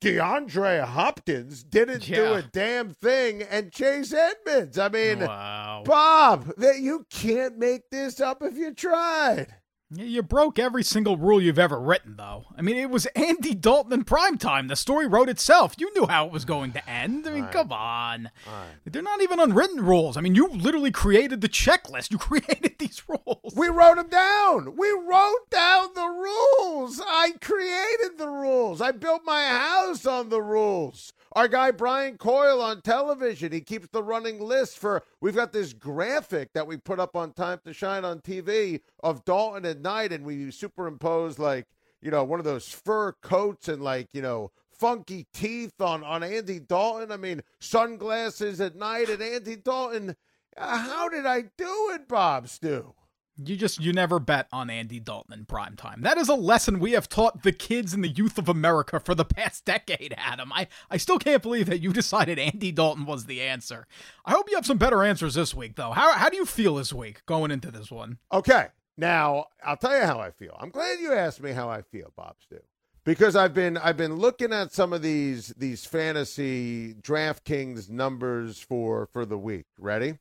[0.00, 2.16] DeAndre Hopkins didn't yeah.
[2.16, 4.78] do a damn thing, and Chase Edmonds.
[4.78, 5.84] I mean, wow.
[5.84, 9.54] Bob, that you can't make this up if you tried.
[9.90, 12.46] You broke every single rule you've ever written, though.
[12.56, 14.68] I mean, it was Andy Dalton in prime time.
[14.68, 15.74] The story wrote itself.
[15.78, 17.26] You knew how it was going to end.
[17.26, 17.52] I mean, right.
[17.52, 18.30] come on.
[18.46, 18.74] Right.
[18.86, 20.16] They're not even unwritten rules.
[20.16, 22.10] I mean, you literally created the checklist.
[22.10, 23.54] You created these rules.
[23.54, 24.74] We wrote them down.
[24.76, 27.00] We wrote down the rules.
[27.04, 28.80] I created the rules.
[28.80, 31.12] I built my house on the rules.
[31.34, 35.02] Our guy Brian Coyle on television, he keeps the running list for.
[35.20, 39.24] We've got this graphic that we put up on Time to Schein on TV of
[39.24, 41.66] Dalton at night, and we superimpose like
[42.00, 46.22] you know one of those fur coats and like you know funky teeth on on
[46.22, 47.10] Andy Dalton.
[47.10, 50.14] I mean sunglasses at night and Andy Dalton.
[50.56, 52.94] Uh, how did I do it, Bob Stew?
[53.42, 56.02] You just you never bet on Andy Dalton in prime time.
[56.02, 59.14] That is a lesson we have taught the kids and the youth of America for
[59.14, 60.52] the past decade, Adam.
[60.52, 63.88] I, I still can't believe that you decided Andy Dalton was the answer.
[64.24, 65.90] I hope you have some better answers this week, though.
[65.90, 68.18] How how do you feel this week going into this one?
[68.32, 68.68] Okay.
[68.96, 70.56] Now, I'll tell you how I feel.
[70.60, 72.60] I'm glad you asked me how I feel, Bob Stu.
[73.02, 79.06] Because I've been I've been looking at some of these these fantasy DraftKings numbers for
[79.12, 79.66] for the week.
[79.76, 80.18] Ready?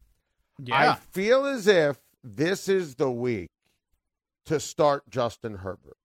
[0.60, 0.94] Yeah.
[0.94, 3.50] I feel as if this is the week
[4.46, 5.98] to start Justin Herbert.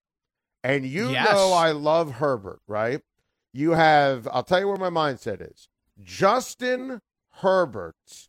[0.64, 1.32] And you Yes.
[1.32, 3.02] know I love Herbert, right?
[3.52, 5.68] You have I'll tell you where my mindset is.
[6.02, 7.00] Justin
[7.40, 8.28] Herbert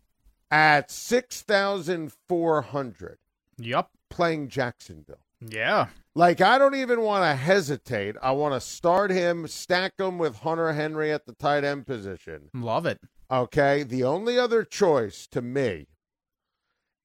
[0.52, 3.17] at 6,400
[3.58, 3.89] Yep.
[4.10, 5.25] playing Jacksonville.
[5.41, 5.89] Yeah.
[6.15, 8.15] Like I don't even want to hesitate.
[8.21, 12.49] I want to start him, stack him with Hunter Henry at the tight end position.
[12.54, 12.99] Love it.
[13.32, 15.88] Okay, the only other choice to me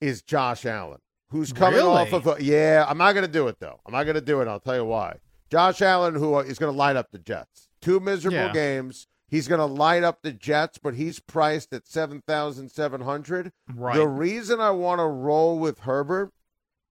[0.01, 1.89] is Josh Allen, who's coming Really?
[1.91, 2.85] off of a, yeah.
[2.89, 3.81] I'm not going to do it though.
[3.87, 4.49] I'm not going to do it.
[4.49, 5.17] I'll tell you why.
[5.51, 8.53] Josh Allen, who is going to light up the Jets, two miserable Yeah.
[8.53, 9.07] games.
[9.29, 13.53] He's going to light up the Jets, but he's priced at seven thousand seven hundred.
[13.75, 13.97] Right.
[13.97, 16.33] The reason I want to roll with Herbert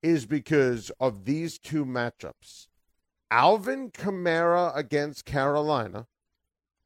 [0.01, 2.67] is because of these two matchups.
[3.31, 6.07] Alvin Kamara against Carolina.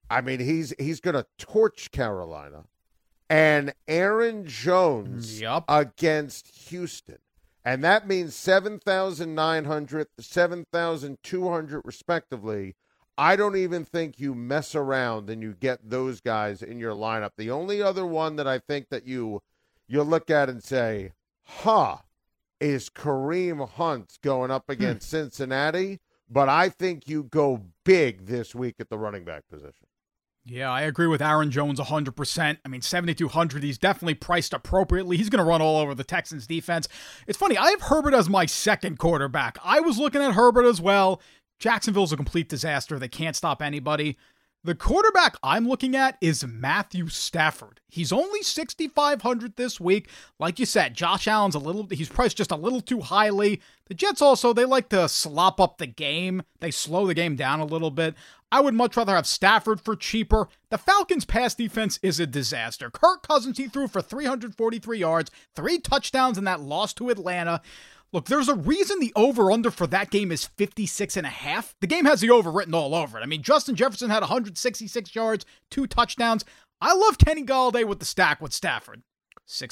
[0.10, 2.66] I mean, he's he's going to torch Carolina.
[3.30, 5.66] And Aaron Jones Yup.
[5.68, 7.18] against Houston.
[7.66, 12.76] And that means 7,900, 7,200 respectively.
[13.18, 17.32] I don't even think you mess around and you get those guys in your lineup.
[17.36, 19.42] The only other one that I think that you
[19.88, 21.13] you look at and say,
[21.44, 21.98] "Huh,"
[22.60, 24.74] is Kareem Hunt going up hmm.
[24.74, 29.87] against Cincinnati, but I think you go big this week at the running back position.
[30.50, 32.58] Yeah, I agree with Aaron Jones 100%.
[32.64, 35.18] I mean, 7,200, he's definitely priced appropriately.
[35.18, 36.88] He's going to run all over the Texans defense.
[37.28, 39.58] It's funny, I have Herbert as my second quarterback.
[39.62, 41.22] I was looking at Herbert as well.
[41.60, 42.98] Jacksonville's a complete disaster.
[42.98, 44.18] They can't stop anybody.
[44.68, 47.80] The quarterback I'm looking at is Matthew Stafford.
[47.88, 50.10] He's only 6,500 this week.
[50.40, 53.62] Like you said, Josh Allen's a little, he's priced just a little too highly.
[53.86, 56.44] The Jets also, they like to slop up the game.
[56.60, 58.16] They slow the game down a little bit.
[58.52, 60.50] I would much rather have Stafford for cheaper.
[60.70, 62.90] The Falcons' pass defense is a disaster.
[62.90, 67.62] Kirk Cousins, he threw for 343 yards, three touchdowns in that loss to Atlanta.
[68.13, 71.76] Look, there's a reason the over under for that game is 56 and a half.
[71.82, 73.22] The game has the over written all over it.
[73.22, 76.46] I mean, Justin Jefferson had 166 yards, two touchdowns.
[76.80, 79.02] I love Kenny Golladay with the stack with Stafford.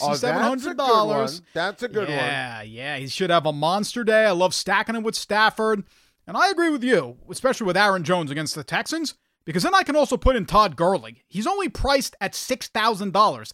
[0.02, 0.64] Oh, that's a $6,700.
[0.64, 1.30] good one.
[1.54, 2.18] That's a good one.
[2.18, 2.98] Yeah, yeah.
[2.98, 4.26] He should have a monster day.
[4.26, 5.84] I love stacking him with Stafford.
[6.28, 9.84] And I agree with you, especially with Aaron Jones against the Texans, because then I
[9.84, 11.24] can also put in Todd Gurley.
[11.28, 13.52] He's only priced at $6,000.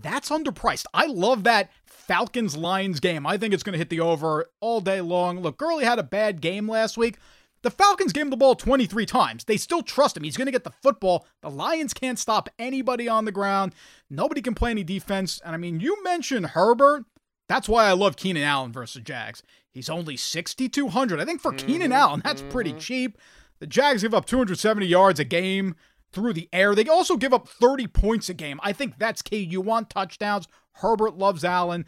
[0.00, 0.86] That's underpriced.
[0.94, 3.26] I love that Falcons Lions game.
[3.26, 5.40] I think it's going to hit the over all day long.
[5.40, 7.18] Look, Gurley had a bad game last week.
[7.62, 9.44] The Falcons gave him the ball 23 times.
[9.44, 10.24] They still trust him.
[10.24, 11.26] He's going to get the football.
[11.42, 13.74] The Lions can't stop anybody on the ground.
[14.10, 15.40] Nobody can play any defense.
[15.44, 17.04] And I mean, you mentioned Herbert.
[17.48, 19.42] That's why I love Keenan Allen versus Jags.
[19.70, 21.20] He's only 6,200.
[21.20, 21.92] I think for Keenan mm-hmm.
[21.92, 22.78] Allen, that's pretty mm-hmm.
[22.80, 23.18] cheap.
[23.60, 25.76] The Jags give up 270 yards a game
[26.12, 26.74] through the air.
[26.74, 28.60] They also give up 30 points a game.
[28.62, 29.38] I think that's key.
[29.42, 30.46] You want touchdowns.
[30.76, 31.84] Herbert loves Allen.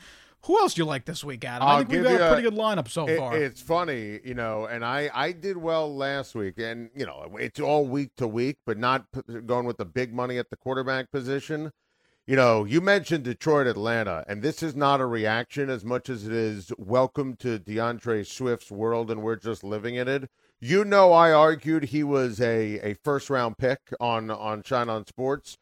[0.46, 1.66] Who else do you like this week, Adam?
[1.66, 3.34] I I'll think we've got a pretty good lineup so It- far.
[3.36, 7.58] It's funny, you know, and I I did well last week, and you know, it's
[7.60, 9.06] all week to week, but not
[9.46, 11.70] going with the big money at the quarterback position.
[12.26, 16.26] You know, you mentioned Detroit, Atlanta, and this is not a reaction as much as
[16.26, 20.30] it is welcome to DeAndre Swift's world, and we're just living in it.
[20.66, 25.06] You know, I argued he was a, a first round pick on on Schein on
[25.06, 25.58] Sports.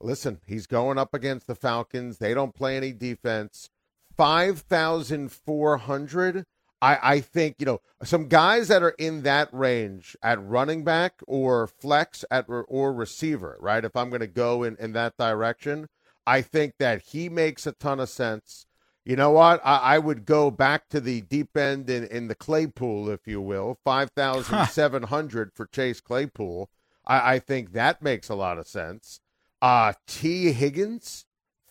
[0.00, 2.16] Listen, he's going up against the Falcons.
[2.16, 3.68] They don't play any defense.
[4.16, 6.44] 5,400.
[6.80, 11.20] I, I think, you know, some guys that are in that range at running back
[11.26, 13.84] or flex at or receiver, right?
[13.84, 15.88] If I'm going to go in, in that direction,
[16.26, 18.64] I think that he makes a ton of sense.
[19.08, 19.60] You know what?
[19.64, 23.40] I, I would go back to the deep end in, in the Claypool, if you
[23.40, 26.68] will, 5,700 for Chase Claypool.
[27.06, 29.20] I, I think that makes a lot of sense.
[29.62, 31.24] Uh, Tee Higgins,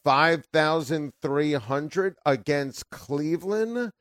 [0.03, 3.91] 5,300 against Cleveland.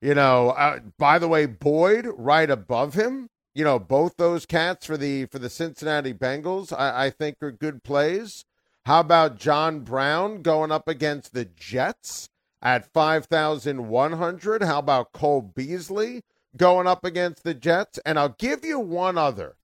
[0.00, 3.28] You know, uh, by the way, Boyd right above him.
[3.54, 7.52] You know, both those cats for the for the Cincinnati Bengals, I, I think are
[7.52, 8.46] good plays.
[8.86, 12.30] How about John Brown going up against the Jets
[12.62, 14.62] at 5,100?
[14.62, 16.22] How about Cole Beasley
[16.56, 17.98] going up against the Jets?
[18.04, 19.56] And I'll give you one other.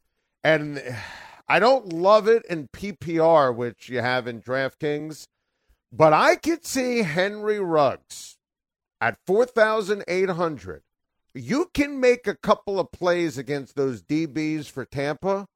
[0.43, 0.83] And
[1.49, 5.27] I don't love it in PPR, which you have in DraftKings,
[5.93, 8.39] but I could see Henry Ruggs
[9.01, 10.83] at 4,800.
[11.35, 15.47] You can make a couple of plays against those DBs for Tampa.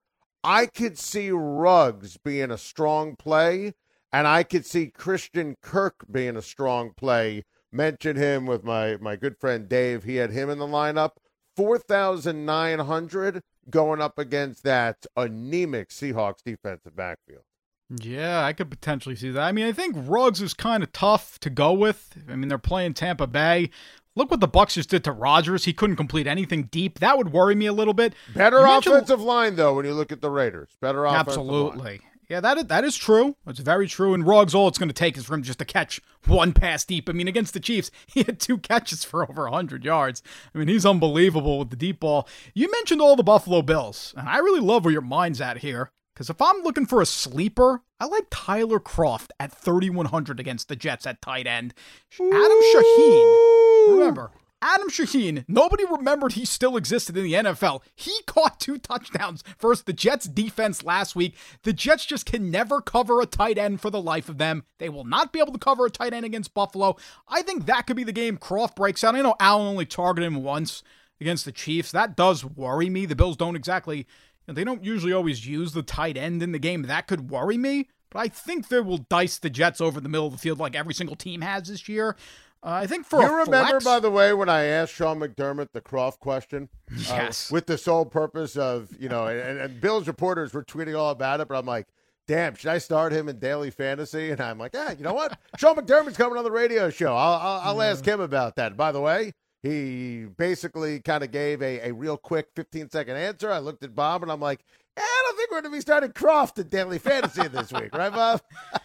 [0.44, 3.74] I could see Ruggs being a strong play,
[4.12, 9.16] and I could see Christian Kirk being a strong play mention him with my my
[9.16, 10.04] good friend Dave.
[10.04, 11.12] He had him in the lineup.
[11.56, 17.42] Four thousand nine hundred going up against that anemic Seahawks defensive backfield.
[17.90, 19.42] Yeah, I could potentially see that.
[19.42, 22.22] I mean, I think Ruggs is kind of tough to go with.
[22.28, 23.70] I mean, they're playing Tampa Bay.
[24.14, 25.64] Look what the Bucs just did to Rodgers.
[25.64, 26.98] He couldn't complete anything deep.
[26.98, 28.14] That would worry me a little bit.
[28.34, 30.70] Better offensive line though when you look at the Raiders.
[30.80, 31.82] Better offensive Absolutely.
[31.82, 32.00] line.
[32.28, 33.36] Yeah, that is, that is true.
[33.46, 34.12] It's very true.
[34.12, 36.84] And Ruggs, all it's going to take is for him just to catch one pass
[36.84, 37.08] deep.
[37.08, 40.22] I mean, against the Chiefs, he had two catches for over 100 yards.
[40.54, 42.28] I mean, he's unbelievable with the deep ball.
[42.54, 45.90] You mentioned all the Buffalo Bills, and I really love where your mind's at here.
[46.14, 50.74] Because if I'm looking for a sleeper, I like Tyler Kroft at 3,100 against the
[50.74, 51.74] Jets at tight end.
[52.20, 57.82] Adam Shaheen, remember, Adam Shaheen, nobody remembered he still existed in the NFL.
[57.94, 61.36] He caught two touchdowns versus the Jets defense last week.
[61.62, 64.64] The Jets just can never cover a tight end for the life of them.
[64.78, 66.96] They will not be able to cover a tight end against Buffalo.
[67.28, 69.14] I think that could be the game Kroft breaks out.
[69.14, 70.82] I know Allen only targeted him once
[71.20, 71.92] against the Chiefs.
[71.92, 73.06] That does worry me.
[73.06, 74.06] The Bills don't exactly
[74.54, 76.82] they don't usually always use the tight end in the game.
[76.82, 80.26] That could worry me, but I think they will dice the Jets over the middle
[80.26, 82.16] of the field like every single team has this year.
[82.62, 85.68] Uh, I think for you remember, flex, by the way, when I asked Sean McDermott
[85.72, 90.08] the Kroft question, yes, uh, with the sole purpose of you know, and, and Bill's
[90.08, 91.86] reporters were tweeting all about it, but I'm like,
[92.26, 94.30] damn, should I start him in daily fantasy?
[94.30, 95.38] And I'm like, ah, you know what?
[95.56, 97.14] Sean McDermott's coming on the radio show.
[97.16, 98.76] I'll, I'll, I'll ask him about that.
[98.76, 99.32] By the way,
[99.62, 103.50] he basically kind of gave a, a real quick 15 second answer.
[103.50, 104.60] I looked at Bob and I'm like,
[105.00, 108.12] I don't think we're going to be starting Kroft in daily fantasy this week, right,
[108.12, 108.42] Bob?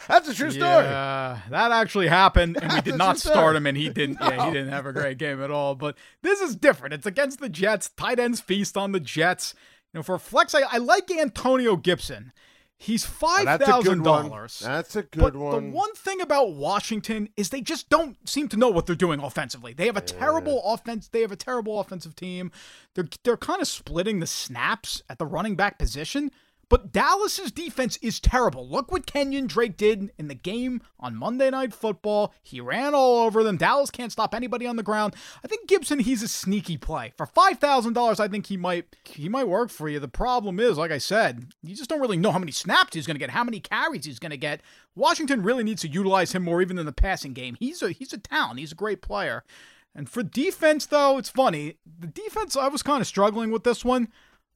[0.08, 0.86] That's a true story.
[0.86, 4.20] Yeah, that actually happened, and we did not start him, and he didn't.
[4.20, 4.30] No.
[4.30, 5.76] Yeah, he didn't have a great game at all.
[5.76, 6.94] But this is different.
[6.94, 7.90] It's against the Jets.
[7.90, 9.56] Tight ends feast on the Jets.
[9.94, 12.32] You know, for flex, I, I like Antonio Gibson.
[12.84, 14.60] He's oh, five thousand dollars.
[14.60, 15.72] That's a good but one.
[15.72, 19.22] The one thing about Washington is they just don't seem to know what they're doing
[19.22, 19.72] offensively.
[19.72, 20.20] They have a yeah.
[20.20, 21.08] terrible offense.
[21.08, 22.52] They have a terrible offensive team.
[22.96, 26.30] They're they're kind of splitting the snaps at the running back position.
[26.74, 28.68] But Dallas's defense is terrible.
[28.68, 32.34] Look what Kenyan Drake did in the game on Monday Night Football.
[32.42, 33.58] He ran all over them.
[33.58, 35.14] Dallas can't stop anybody on the ground.
[35.46, 37.14] I think Gibson, he's a sneaky play.
[37.16, 40.00] For five thousand dollars, I think he might he might work for you.
[40.00, 43.06] The problem is, like I said, you just don't really know how many snaps he's
[43.06, 44.62] gonna get, how many carries he's gonna get.
[44.96, 47.56] Washington really needs to utilize him more even in the passing game.
[47.60, 48.60] He's a he's a talent.
[48.60, 49.44] He's a great player.
[49.94, 51.76] And for defense, though, it's funny.
[52.00, 54.08] The defense, I was kind of struggling with this one.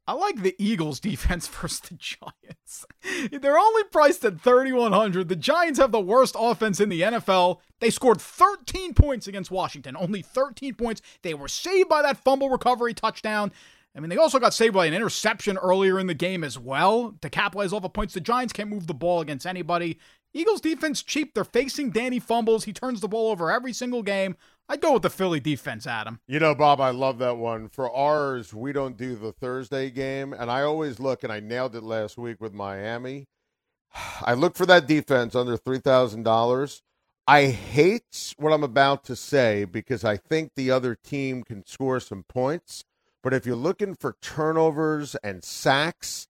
[0.08, 2.86] I like the Eagles defense versus the Giants.
[3.32, 5.28] They're only priced at 3100.
[5.28, 7.60] The Giants have the worst offense in the NFL.
[7.80, 9.98] They scored 13 points against Washington.
[9.98, 11.02] Only 13 points.
[11.22, 13.52] They were saved by that fumble recovery touchdown.
[13.96, 17.16] I mean, they also got saved by an interception earlier in the game as well
[17.22, 18.14] to capitalize all the points.
[18.14, 19.98] The Giants can't move the ball against anybody.
[20.34, 21.34] Eagles defense cheap.
[21.34, 22.66] They're facing Danny fumbles.
[22.66, 24.36] He turns the ball over every single game.
[24.70, 26.20] I'd go with the Philly defense, Adam.
[26.28, 27.70] You know, Bob, I love that one.
[27.70, 31.76] For ours, we don't do the Thursday game, and I always look, and I nailed
[31.76, 33.28] it last week with Miami.
[34.22, 36.82] I look for that defense under three thousand dollars.
[37.30, 42.00] I hate what I'm about to say because I think the other team can score
[42.00, 42.84] some points.
[43.22, 46.28] But if you're looking for turnovers and sacks,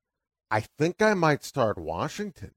[0.49, 2.51] I think I might start Washington.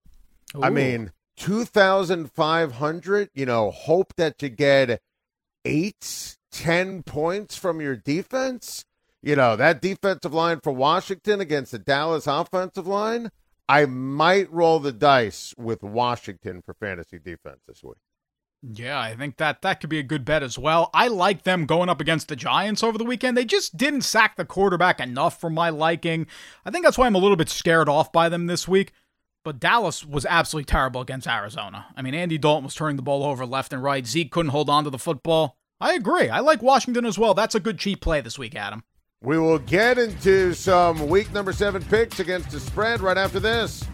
[0.56, 0.62] Ooh.
[0.62, 5.00] I mean, 2,500, you know, hope that you get
[5.64, 8.84] eight, ten points from your defense.
[9.22, 13.30] You know, that defensive line for Washington against the Dallas offensive line,
[13.68, 17.98] I might roll the dice with Washington for fantasy defense this week.
[18.62, 20.90] Yeah, I think that that could be a good bet as well.
[20.92, 23.36] I like them going up against the Giants over the weekend.
[23.36, 26.26] They just didn't sack the quarterback enough for my liking.
[26.64, 28.92] I think that's why I'm a little bit scared off by them this week.
[29.44, 31.86] But Dallas was absolutely terrible against Arizona.
[31.96, 34.06] I mean, Andy Dalton was turning the ball over left and right.
[34.06, 35.56] Zeke couldn't hold on to the football.
[35.80, 36.28] I agree.
[36.28, 37.32] I like Washington as well.
[37.32, 38.84] That's a good cheap play this week, Adam.
[39.22, 43.84] We will get into some week number seven picks against the spread right after this.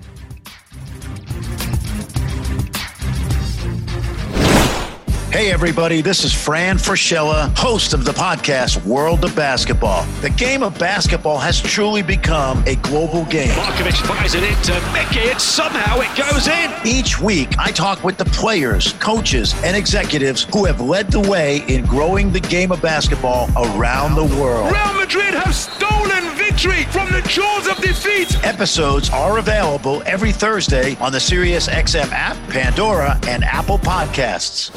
[5.37, 10.05] Hey, everybody, this is Fran Fraschilla, host of the podcast World of Basketball.
[10.23, 13.51] The game of basketball has truly become a global game.
[13.51, 16.73] Markovic fires it into Mickey, and somehow it goes in.
[16.87, 21.59] Each week, I talk with the players, coaches, and executives who have led the way
[21.69, 24.73] in growing the game of basketball around the world.
[24.73, 26.26] Real Madrid have stolen
[26.57, 28.43] victory from the jaws of defeat.
[28.43, 34.71] Episodes are available every Thursday on the SiriusXM app, Pandora, and Apple Podcasts.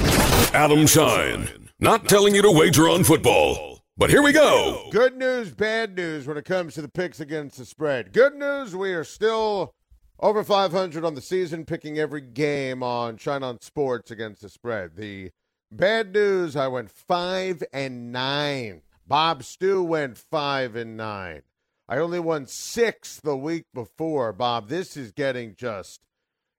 [0.53, 1.47] Adam Schein,
[1.80, 4.89] Not telling you to wager on football, but here we go.
[4.91, 8.11] Good news, bad news when it comes to the picks against the spread.
[8.11, 9.73] Good news, we are still
[10.19, 14.97] over 500 on the season, picking every game on Schein on Sports against the spread.
[14.97, 15.32] The
[15.71, 16.55] Bad news.
[16.55, 18.82] I went five and nine.
[19.07, 21.43] Bob Stew went five and nine.
[21.90, 24.70] I only won six the week before, Bob.
[24.70, 26.02] This is getting just,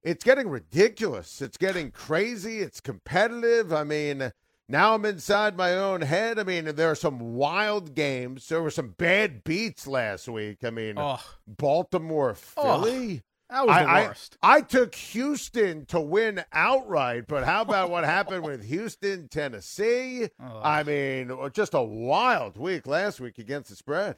[0.03, 1.41] it's getting ridiculous.
[1.41, 2.59] It's getting crazy.
[2.59, 3.73] It's competitive.
[3.73, 4.33] I mean,
[4.69, 6.41] now I'm inside my own head.
[6.41, 8.49] I mean, there are some wild games.
[8.49, 10.65] There were some bad beats last week.
[10.65, 10.97] I mean.
[11.47, 13.23] Baltimore, Philly.
[13.51, 14.37] That was the worst.
[14.43, 20.29] I, I took Houston to win outright, but how about what happened with Houston, Tennessee?
[20.41, 24.17] I mean, just a wild week last week against the spread.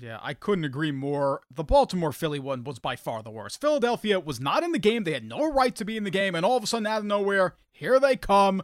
[0.00, 1.42] Yeah, I couldn't agree more.
[1.50, 3.60] The Baltimore Philly one was by far the worst.
[3.60, 5.04] Philadelphia was not in the game.
[5.04, 6.98] They had no right to be in the game, and all of a sudden, out
[6.98, 8.62] of nowhere, here they come.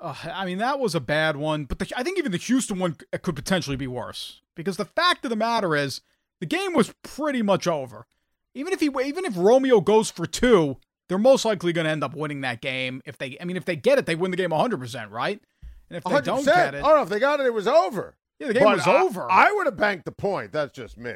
[0.00, 2.78] Uh, I mean, that was a bad one, but the, I think even the Houston
[2.78, 6.00] one could potentially be worse because the fact of the matter is
[6.40, 8.06] the game was pretty much over.
[8.54, 12.04] Even if he, even if Romeo goes for two, they're most likely going to end
[12.04, 13.02] up winning that game.
[13.04, 15.40] If they, I mean, if they get it, they win the game 100, percent right?
[15.88, 16.24] And if they 100%.
[16.24, 18.16] don't get it, oh no, if they got it, it was over.
[18.38, 19.30] Yeah, the game But was I- over.
[19.30, 20.52] I would have banked the point.
[20.52, 21.14] That's just me.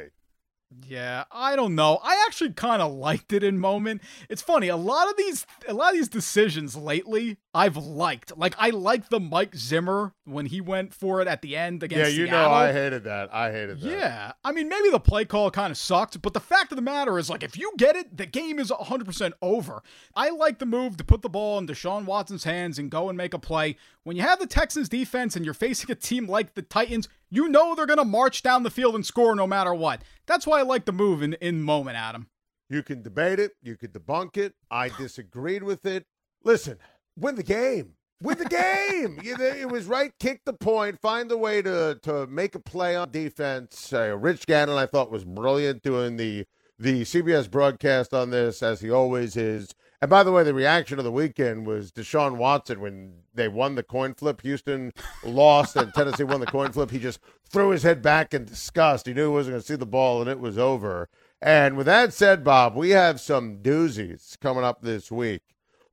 [0.87, 1.99] Yeah, I don't know.
[2.03, 4.03] I actually kind of liked it in moment.
[4.29, 4.69] It's funny.
[4.69, 8.37] A lot of these, a lot of these decisions lately, I've liked.
[8.37, 12.12] Like I liked the Mike Zimmer when he went for it at the end against.
[12.12, 12.51] yeah, you Seattle.
[12.51, 13.35] know, I hated that.
[13.35, 13.91] I hated that.
[13.91, 16.83] Yeah, I mean, maybe the play call kind of sucked, but the fact of the
[16.83, 19.83] matter is, like, if you get it, the game is 100% over.
[20.14, 23.16] I like the move to put the ball in Deshaun Watson's hands and go and
[23.16, 23.77] make a play.
[24.05, 27.49] When you have the Texans defense and you're facing a team like the Titans, you
[27.49, 30.03] know they're going to march down the field and score no matter what.
[30.29, 32.29] That's why I like the move in, in moment, Adam.
[32.68, 33.53] You can debate it.
[33.62, 34.55] You could debunk it.
[34.70, 36.05] I disagreed with it.
[36.45, 36.79] Listen,
[37.16, 37.95] win the game.
[38.22, 39.18] Win the game.
[39.24, 40.12] It was right.
[40.20, 41.01] Kick the point.
[41.01, 43.93] Find the way to to make a play on defense.
[43.93, 46.45] Uh, Rich Gannon, I thought, was brilliant doing the
[46.79, 49.74] the CBS broadcast on this, as he always is.
[50.01, 53.75] And by the way, the reaction of the weekend was Deshaun Watson when they won
[53.75, 54.43] the coin flip.
[54.43, 54.93] Houston
[55.25, 56.91] lost and Tennessee won the coin flip.
[56.91, 57.19] He just
[57.49, 59.07] threw his head back in disgust.
[59.07, 61.09] He knew he wasn't going to see the ball, and it was over.
[61.43, 65.43] And with that said, Bob, we have some doozies coming up this week.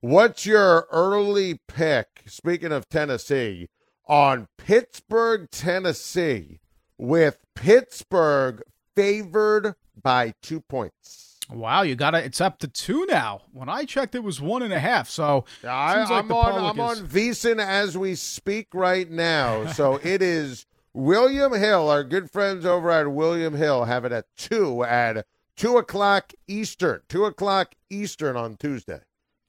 [0.02, 3.70] What's your early pick, speaking of Tennessee,
[4.08, 6.60] on Pittsburgh, Tennessee,
[6.98, 8.62] with Pittsburgh
[8.96, 11.25] favored by two points?
[11.50, 12.26] Wow, you got it.
[12.26, 13.44] It's up to two now.
[13.52, 15.10] When I checked, it was one and a half.
[15.10, 16.64] So I, like I'm on.
[16.64, 19.68] I'm on is- VSiN as we speak right now.
[19.68, 24.26] So it is William Hill, our good friends over at William Hill, have it at
[24.38, 25.26] two at
[25.56, 27.02] two o'clock Eastern.
[27.08, 29.02] Two o'clock Eastern on Tuesday.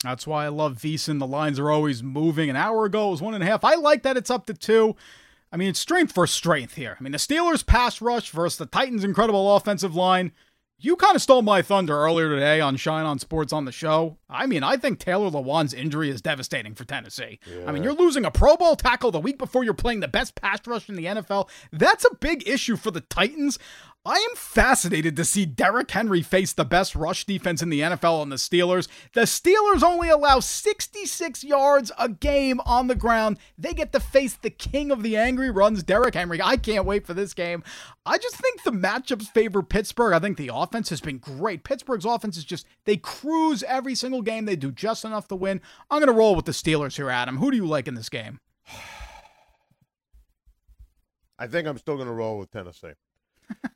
[0.03, 1.19] That's why I love VSiN.
[1.19, 2.51] The lines are always moving.
[2.51, 3.65] An hour ago, it was one and a half.
[3.65, 4.95] I like that it's up to two.
[5.51, 6.97] I mean, it's strength for strength here.
[6.99, 10.33] I mean, the Steelers' pass rush versus the Titans' incredible offensive line.
[10.79, 14.19] You kind of stole my thunder earlier today on Schein on Sports on the show.
[14.29, 17.39] I mean, I think Taylor Lewan's injury is devastating for Tennessee.
[17.67, 20.35] I mean, you're losing a Pro Bowl tackle the week before you're playing the best
[20.35, 21.49] pass rush in the NFL.
[21.73, 23.59] That's a big issue for the Titans.
[24.07, 28.21] I am fascinated to see Derrick Henry face the best rush defense in the NFL
[28.21, 28.87] on the Steelers.
[29.15, 33.41] The Steelers only allow 66 yards a game on the ground.
[33.59, 36.41] They get to face the king of the angry runs, Derrick Henry.
[36.41, 37.65] I can't wait for this game.
[38.05, 40.13] I just think the matchups favor Pittsburgh.
[40.15, 41.65] I think the offense has been great.
[41.65, 44.45] Pittsburgh's offense is just, they cruise every single game.
[44.45, 45.61] They do just enough to win.
[45.91, 47.39] I'm going to roll with the Steelers here, Adam.
[47.39, 48.39] Who do you like in this game?
[51.41, 52.93] I think I'm still going to roll with Tennessee.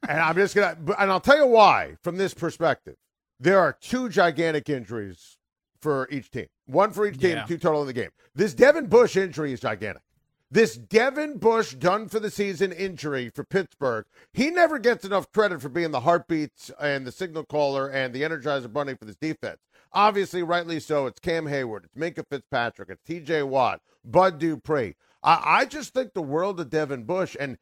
[0.09, 2.97] And I'm just going to, and I'll tell you why from this perspective.
[3.39, 5.39] There are two gigantic injuries
[5.81, 6.47] for each team.
[6.67, 7.45] One for each team, Yeah.
[7.47, 8.11] two total in the game.
[8.35, 10.03] This Devin Bush injury is gigantic.
[10.51, 15.63] This Devin Bush done for the season injury for Pittsburgh, he never gets enough credit
[15.63, 19.61] for being the heartbeats and the signal caller and the energizer bunny for this defense.
[19.93, 21.07] Obviously, rightly so.
[21.07, 24.97] It's Cam Heyward, it's Minkah Fitzpatrick, it's TJ Watt, Bud Dupree.
[25.23, 27.37] I, I just think the world of Devin Bush.
[27.39, 27.57] And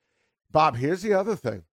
[0.50, 1.64] Bob, here's the other thing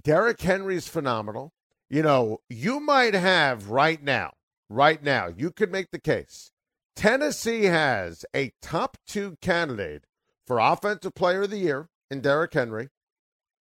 [0.00, 1.52] Derrick Henry's phenomenal.
[1.88, 4.32] You know, you might have right now,
[4.68, 6.52] right now, you could make the case.
[6.94, 10.04] Tennessee has a top two candidate
[10.46, 12.88] for Offensive Player of the Year in Derrick Henry,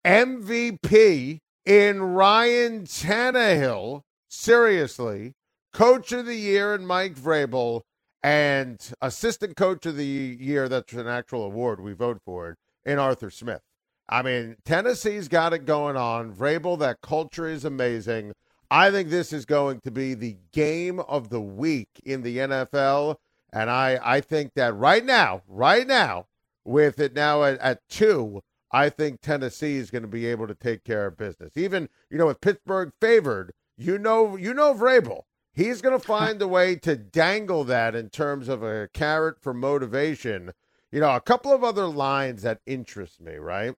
[0.04, 5.34] MVP in Ryan Tannehill, seriously,
[5.72, 7.82] Coach of the Year in Mike Vrabel,
[8.22, 12.98] and Assistant Coach of the Year, that's an actual award, we vote for it, in
[12.98, 13.62] Arthur Smith.
[14.08, 16.32] I mean, Tennessee's got it going on.
[16.32, 18.32] Vrabel, that culture is amazing.
[18.70, 23.16] I think this is going to be the game of the week in the NFL.
[23.52, 26.26] And I, I think that right now, right now,
[26.64, 30.54] with it now at, at two, I think Tennessee is going to be able to
[30.54, 31.56] take care of business.
[31.56, 35.22] Even, you know, with Pittsburgh favored, you know, you know Vrabel.
[35.52, 39.54] He's going to find a way to dangle that in terms of a carrot for
[39.54, 40.52] motivation.
[40.92, 43.74] You know, a couple of other lines that interest me, right?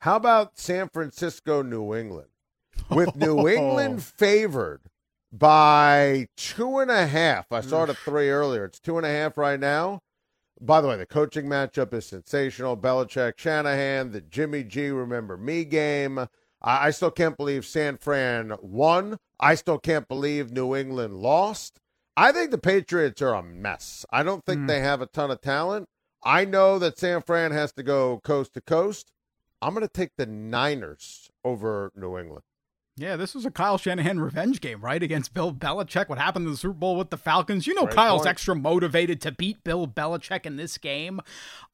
[0.00, 2.28] How about San Francisco, New England?
[2.90, 4.82] With New England favored
[5.32, 7.50] by two and a half.
[7.50, 8.64] I saw it at three earlier.
[8.66, 10.00] It's two and a half right now.
[10.60, 12.76] By the way, the coaching matchup is sensational.
[12.76, 16.18] Belichick, Shanahan, the Jimmy G Remember Me game.
[16.18, 16.28] I,
[16.86, 19.18] I still can't believe San Fran won.
[19.38, 21.78] I still can't believe New England lost.
[22.16, 24.06] I think the Patriots are a mess.
[24.10, 24.68] I don't think Mm.
[24.68, 25.86] they have a ton of talent.
[26.24, 29.12] I know that San Fran has to go coast to coast.
[29.62, 32.42] I'm going to take the Niners over New England.
[32.98, 35.02] Yeah, this was a Kyle Shanahan revenge game, right?
[35.02, 36.08] Against Bill Belichick.
[36.08, 37.66] What happened in the Super Bowl with the Falcons?
[37.66, 38.28] You know, Great Kyle's point.
[38.30, 41.20] extra motivated to beat Bill Belichick in this game.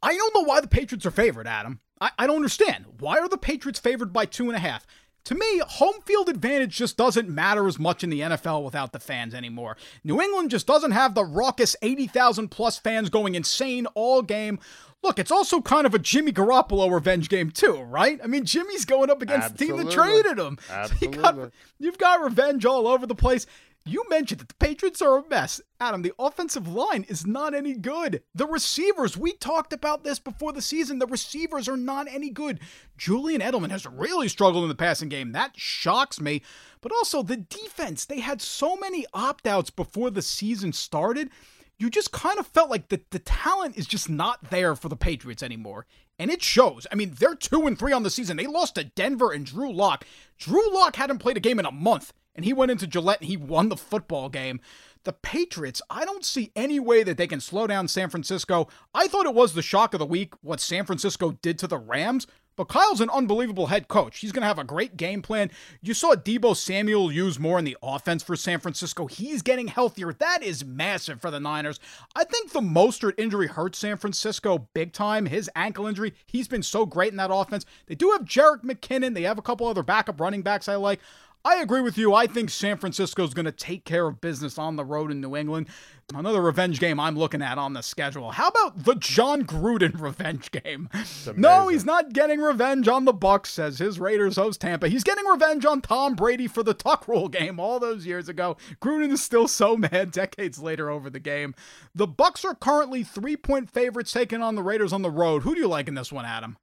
[0.03, 1.79] I don't know why the Patriots are favored, Adam.
[2.01, 2.87] I, I don't understand.
[2.99, 4.85] Why are the Patriots favored by two and a half?
[5.27, 8.99] To me, home field advantage just doesn't matter as much in the NFL without the
[8.99, 9.77] fans anymore.
[10.03, 14.59] New England just doesn't have the raucous 80,000 plus fans going insane all game.
[15.03, 18.21] Look, it's also kind of a Jimmy Garoppolo revenge game too, right?
[18.23, 20.59] I mean, Jimmy's going up against the team that traded him.
[20.69, 23.47] So you got, you've got revenge all over the place.
[23.85, 25.61] You mentioned that the Patriots are a mess.
[25.81, 28.23] Adam, the offensive line is not any good.
[28.33, 31.01] The receivers, we talked about this before the season.
[31.01, 32.61] The receivers are not any good.
[32.97, 35.33] Julian Edelman has really struggled in the passing game.
[35.33, 36.43] That shocks me.
[36.81, 41.31] But also the defense, they had so many opt outs before the season started.
[41.77, 44.97] You just kind of felt like the, the talent is just not there for the
[44.97, 45.87] Patriots anymore.
[46.21, 46.87] And it shows.
[46.93, 48.37] I mean, they're two and three on the season.
[48.37, 50.05] They lost to Denver and Drew Lock.
[50.39, 53.29] Drew Lock hadn't played a game in a month, and he went into Gillette and
[53.29, 54.61] he won the football game.
[55.05, 58.69] The Patriots, I don't see any way that they can slow down San Francisco.
[58.95, 61.79] I thought it was the shock of the week what San Francisco did to the
[61.79, 64.19] Rams, but Kyle's an unbelievable head coach.
[64.19, 65.51] He's going to have a great game plan.
[65.81, 69.07] You saw Deebo Samuel use more in the offense for San Francisco.
[69.07, 70.13] He's getting healthier.
[70.13, 71.81] That is massive for the Niners.
[72.15, 75.27] I think the Mostert injury hurt San Francisco big time.
[75.27, 77.65] His ankle injury, he's been so great in that offense.
[77.87, 79.15] They do have Jerick McKinnon.
[79.15, 81.01] They have a couple other backup running backs I like.
[81.45, 82.15] I agree with you.
[82.15, 85.21] I think San Francisco is going to take care of business on the road in
[85.21, 85.69] New England.
[86.15, 88.31] Another revenge game I'm looking at on the schedule.
[88.31, 90.89] How about the Jon Gruden revenge game?
[91.37, 94.89] No, he's not getting revenge on the Bucs, says his Raiders host Tampa.
[94.89, 98.57] He's getting revenge on Tom Brady for the Tuck Rule game all those years ago.
[98.81, 101.55] Gruden is still so mad decades later over the game.
[101.95, 105.43] The Bucs are currently three-point favorites taking on the Raiders on the road.
[105.43, 106.57] Who do you like in this one, Adam?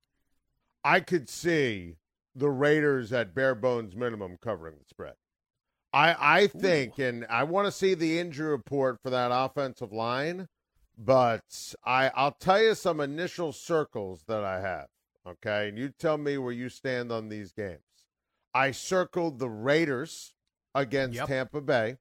[0.84, 1.95] I could see
[2.36, 5.15] the Raiders at bare bones minimum covering the spread.
[5.91, 10.47] I I think, and I want to see the injury report for that offensive line,
[10.97, 14.88] but I I'll tell you some initial circles that I have.
[15.27, 17.82] Okay, and you tell me where you stand on these games.
[18.53, 20.34] I circled the Raiders
[20.73, 21.27] against Yep.
[21.27, 21.97] Tampa Bay.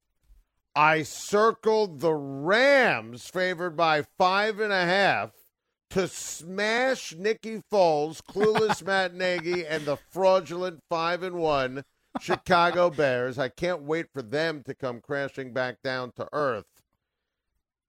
[0.74, 5.33] I circled the Rams favored by five and a half
[5.91, 11.84] to smash Nicky Foles, clueless Matt Nagy, and the fraudulent five and one
[12.20, 13.39] Chicago Bears.
[13.39, 16.66] I can't wait for them to come crashing back down to earth.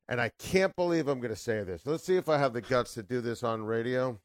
[0.07, 1.85] And I can't believe I'm going to say this.
[1.85, 4.19] Let's see if I have the guts to do this on radio.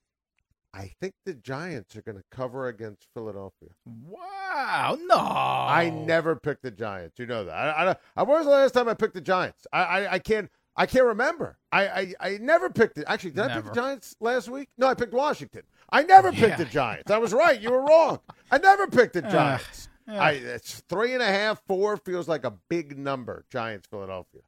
[0.72, 3.68] I think the Giants are going to cover against Philadelphia.
[3.84, 5.16] Wow, no.
[5.16, 7.18] I never picked the Giants.
[7.18, 7.52] You know that.
[7.52, 9.66] I, I, I when was the last time I picked the Giants?
[9.72, 10.50] I, I, I can't.
[10.76, 11.58] I can't remember.
[11.70, 13.04] I, I, I never picked it.
[13.06, 14.68] Actually, did I pick the Giants last week?
[14.76, 15.62] No, I picked Washington.
[15.90, 17.10] I never picked the Giants.
[17.10, 17.60] I was right.
[17.60, 18.20] You were wrong.
[18.50, 19.88] I never picked the Giants.
[20.08, 20.20] yeah.
[20.20, 23.44] I, it's three and a half, four feels like a big number.
[23.50, 24.40] Giants, Philadelphia.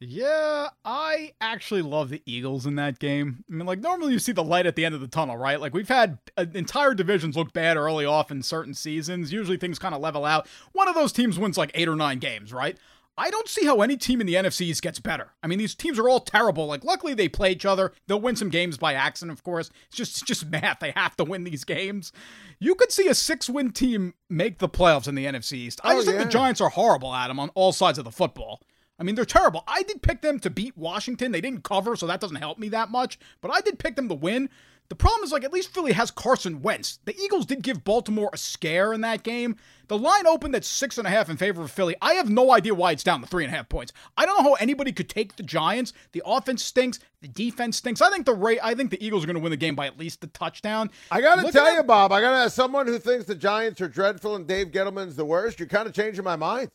[0.00, 3.44] Yeah, I actually love the Eagles in that game.
[3.50, 5.58] I mean, like, normally you see the light at the end of the tunnel, right?
[5.60, 9.32] Like, we've had uh, entire divisions look bad early off in certain seasons.
[9.32, 10.46] Usually things kind of level out.
[10.72, 12.76] One of those teams wins like eight or nine games, right?
[13.16, 15.30] I don't see how any team in the NFC East gets better.
[15.42, 16.66] I mean, these teams are all terrible.
[16.66, 17.92] Like, luckily they play each other.
[18.08, 19.70] They'll win some games by accident, of course.
[19.86, 20.80] It's just, it's just math.
[20.80, 22.10] They have to win these games.
[22.58, 25.80] You could see a six-win team make the playoffs in the NFC East.
[25.84, 26.24] I Oh, just think yeah.
[26.24, 28.60] the Giants are horrible, Adam, on all sides of the football.
[28.98, 29.62] I mean, they're terrible.
[29.66, 31.32] I did pick them to beat Washington.
[31.32, 33.18] They didn't cover, so that doesn't help me that much.
[33.40, 34.48] But I did pick them to win.
[34.90, 36.98] The problem is, like, at least Philly has Carson Wentz.
[37.06, 39.56] The Eagles did give Baltimore a scare in that game.
[39.88, 41.96] The line opened at six and a half in favor of Philly.
[42.02, 43.92] I have no idea why it's down to three and a half points.
[44.16, 45.94] I don't know how anybody could take the Giants.
[46.12, 47.00] The offense stinks.
[47.22, 48.02] The defense stinks.
[48.02, 48.60] I think the Ray.
[48.62, 50.90] I think the Eagles are going to win the game by at least a touchdown.
[51.10, 53.80] I got to tell you, Bob, I got to as someone who thinks the Giants
[53.80, 56.70] are dreadful and Dave Gettleman's the worst, you're kind of changing my mind.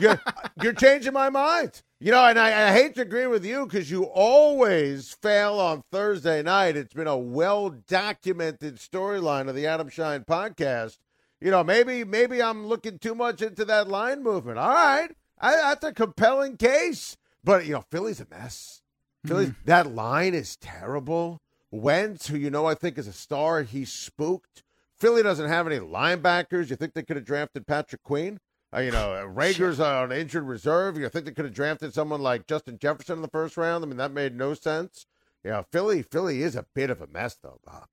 [0.00, 0.20] You're,
[0.62, 1.82] you're changing my mind.
[2.02, 5.82] You know, and I, I hate to agree with you because you always fail on
[5.92, 6.74] Thursday night.
[6.74, 10.96] It's been a well documented storyline of the Adam Schein podcast.
[11.42, 14.58] You know, maybe maybe I'm looking too much into that line movement.
[14.58, 18.80] All right, I, that's a compelling case, but you know, Philly's a mess.
[19.26, 19.66] Philly, mm-hmm.
[19.66, 21.42] that line is terrible.
[21.70, 24.62] Wentz, who you know I think is a star, he's spooked.
[24.98, 26.70] Philly doesn't have any linebackers.
[26.70, 28.38] You think they could have drafted Patrick Queen?
[28.74, 30.96] Uh, you know, uh, Reagor's on injured reserve.
[30.96, 33.84] You think they could have drafted someone like Justin Jefferson in the first round?
[33.84, 35.06] I mean, that made no sense.
[35.44, 37.86] Yeah, Philly, Philly is a bit of a mess, though, Bob.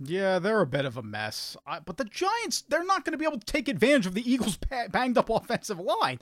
[0.00, 1.56] Yeah, they're a bit of a mess.
[1.66, 4.28] I, but the Giants, they're not going to be able to take advantage of the
[4.28, 4.58] Eagles'
[4.90, 6.18] banged up offensive line.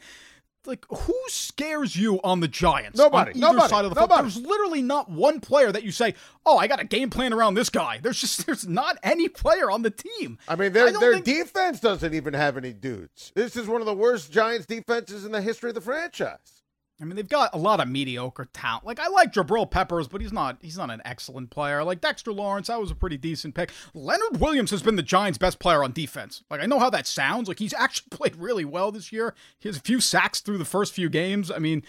[0.67, 2.99] Like, who scares you on the Giants?
[2.99, 3.31] Nobody.
[3.31, 4.23] On either nobody, side of the nobody.
[4.23, 7.55] There's literally not one player that you say, "Oh, I got a game plan around
[7.55, 10.39] this guy." There's just there's not any player on the team.
[10.49, 13.33] I mean, their their think- defense doesn't even have any dudes.
[13.35, 16.60] This is one of the worst Giants defenses in the history of the franchise.
[17.01, 18.85] I mean, they've got a lot of mediocre talent.
[18.85, 21.83] Like I like Jabril Peppers, but he's not he's not an excellent player.
[21.83, 23.71] Like Dexter Lawrence, that was a pretty decent pick.
[23.95, 26.43] Leonard Williams has been the Giants' best player on defense.
[26.51, 27.49] Like I know how that sounds.
[27.49, 29.35] Like he's actually played really well this year.
[29.59, 31.51] He has a few sacks through the first few games.
[31.51, 31.83] I mean,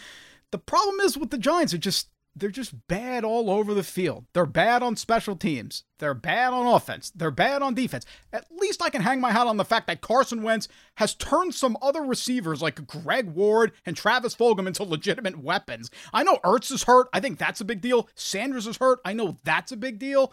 [0.51, 4.25] the problem is with the Giants, it just they're just bad all over the field.
[4.33, 5.83] They're bad on special teams.
[5.99, 7.11] They're bad on offense.
[7.13, 8.05] They're bad on defense.
[8.31, 11.53] At least I can hang my hat on the fact that Carson Wentz has turned
[11.53, 15.91] some other receivers like Greg Ward and Travis Fulgham into legitimate weapons.
[16.13, 17.07] I know Ertz is hurt.
[17.13, 18.07] I think that's a big deal.
[18.15, 18.99] Sanders is hurt.
[19.03, 20.31] I know that's a big deal.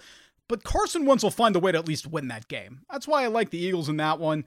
[0.48, 2.80] But Carson Wentz will find a way to at least win that game.
[2.90, 4.44] That's why I like the Eagles in that one.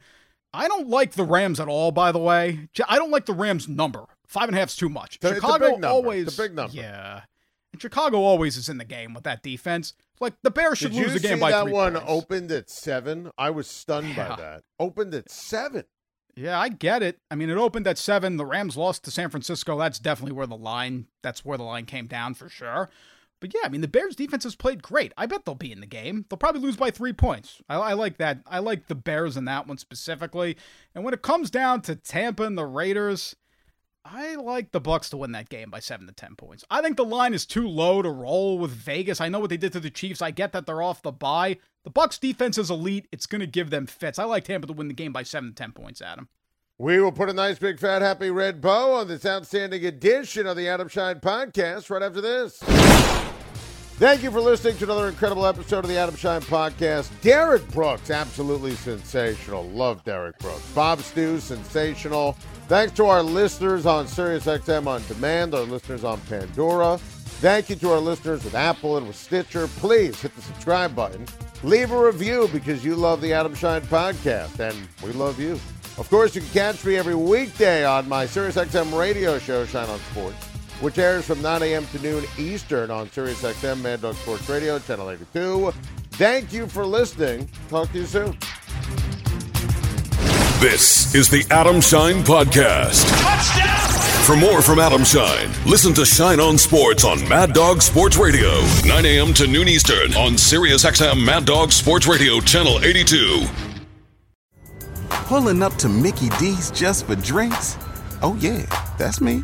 [0.54, 2.68] I don't like the Rams at all, by the way.
[2.90, 4.06] I don't like the Rams number.
[4.28, 5.18] Five and a half's too much.
[5.18, 6.74] It's a- it's a Chicago always a big number.
[6.76, 7.22] Yeah.
[7.74, 9.94] And Chicago always is in the game with that defense.
[10.20, 12.06] Like the Bears should Did lose the game see by that three one points.
[12.10, 13.32] opened at seven?
[13.38, 14.30] I was stunned Yeah.
[14.30, 14.64] by that.
[14.80, 15.86] Opened at seven.
[16.36, 17.20] Yeah, I get it.
[17.30, 18.38] I mean, it opened at seven.
[18.38, 19.78] The Rams lost to San Francisco.
[19.78, 21.08] That's definitely where the line.
[21.24, 22.90] That's where the line came down for sure.
[23.42, 25.14] But yeah, I mean, the Bears' defense has played great.
[25.18, 26.26] I bet they'll be in the game.
[26.30, 27.60] They'll probably lose by three points.
[27.68, 28.42] I, I like that.
[28.46, 30.58] I like the Bears in that one specifically.
[30.94, 33.36] And when it comes down to Tampa and the Raiders,
[34.04, 36.66] I like the Bucs to win that game by seven to ten points.
[36.72, 39.22] I think the line is too low to roll with Vegas.
[39.22, 40.22] I know what they did to the Chiefs.
[40.22, 41.58] I get that they're off the bye.
[41.84, 43.08] The Bucs defense is elite.
[43.12, 44.18] It's going to give them fits.
[44.18, 46.30] I like Tampa to win the game by seven to ten points, Adam.
[46.80, 50.58] We will put a nice big fat happy red bow on this outstanding edition of
[50.58, 53.31] the Adam Schein podcast right after this.
[54.02, 57.12] Thank you for listening to another incredible episode of the Adam Schein podcast.
[57.22, 59.70] Derrick Brooks, absolutely sensational.
[59.70, 60.68] Love Derrick Brooks.
[60.72, 62.34] Bob Stew, sensational.
[62.68, 66.98] Thanks to our listeners on SiriusXM on demand, our listeners on Pandora.
[66.98, 69.68] Thank you to our listeners with Apple and with Stitcher.
[69.68, 71.24] Please hit the subscribe button.
[71.62, 75.60] Leave a review because you love the Adam Schein podcast, and we love you.
[76.00, 80.00] Of course, you can catch me every weekday on my SiriusXM radio show, Schein on
[80.12, 80.48] Sports,
[80.82, 81.86] which airs from 9 a.m.
[81.88, 85.72] to noon Eastern on SiriusXM Mad Dog Sports Radio, Channel 82.
[86.12, 87.48] Thank you for listening.
[87.70, 88.38] Talk to you soon.
[90.60, 93.08] This is the Adam Schein Podcast.
[93.22, 93.78] Touchdown!
[94.26, 98.62] For more from Adam Schein, listen to Schein on Sports on Mad Dog Sports Radio,
[98.86, 99.34] 9 a.m.
[99.34, 103.46] to noon Eastern on SiriusXM Mad Dog Sports Radio, Channel 82.
[105.10, 107.78] Pulling up to Mickey D's just for drinks?
[108.22, 108.64] Oh, yeah,
[109.00, 109.44] that's me.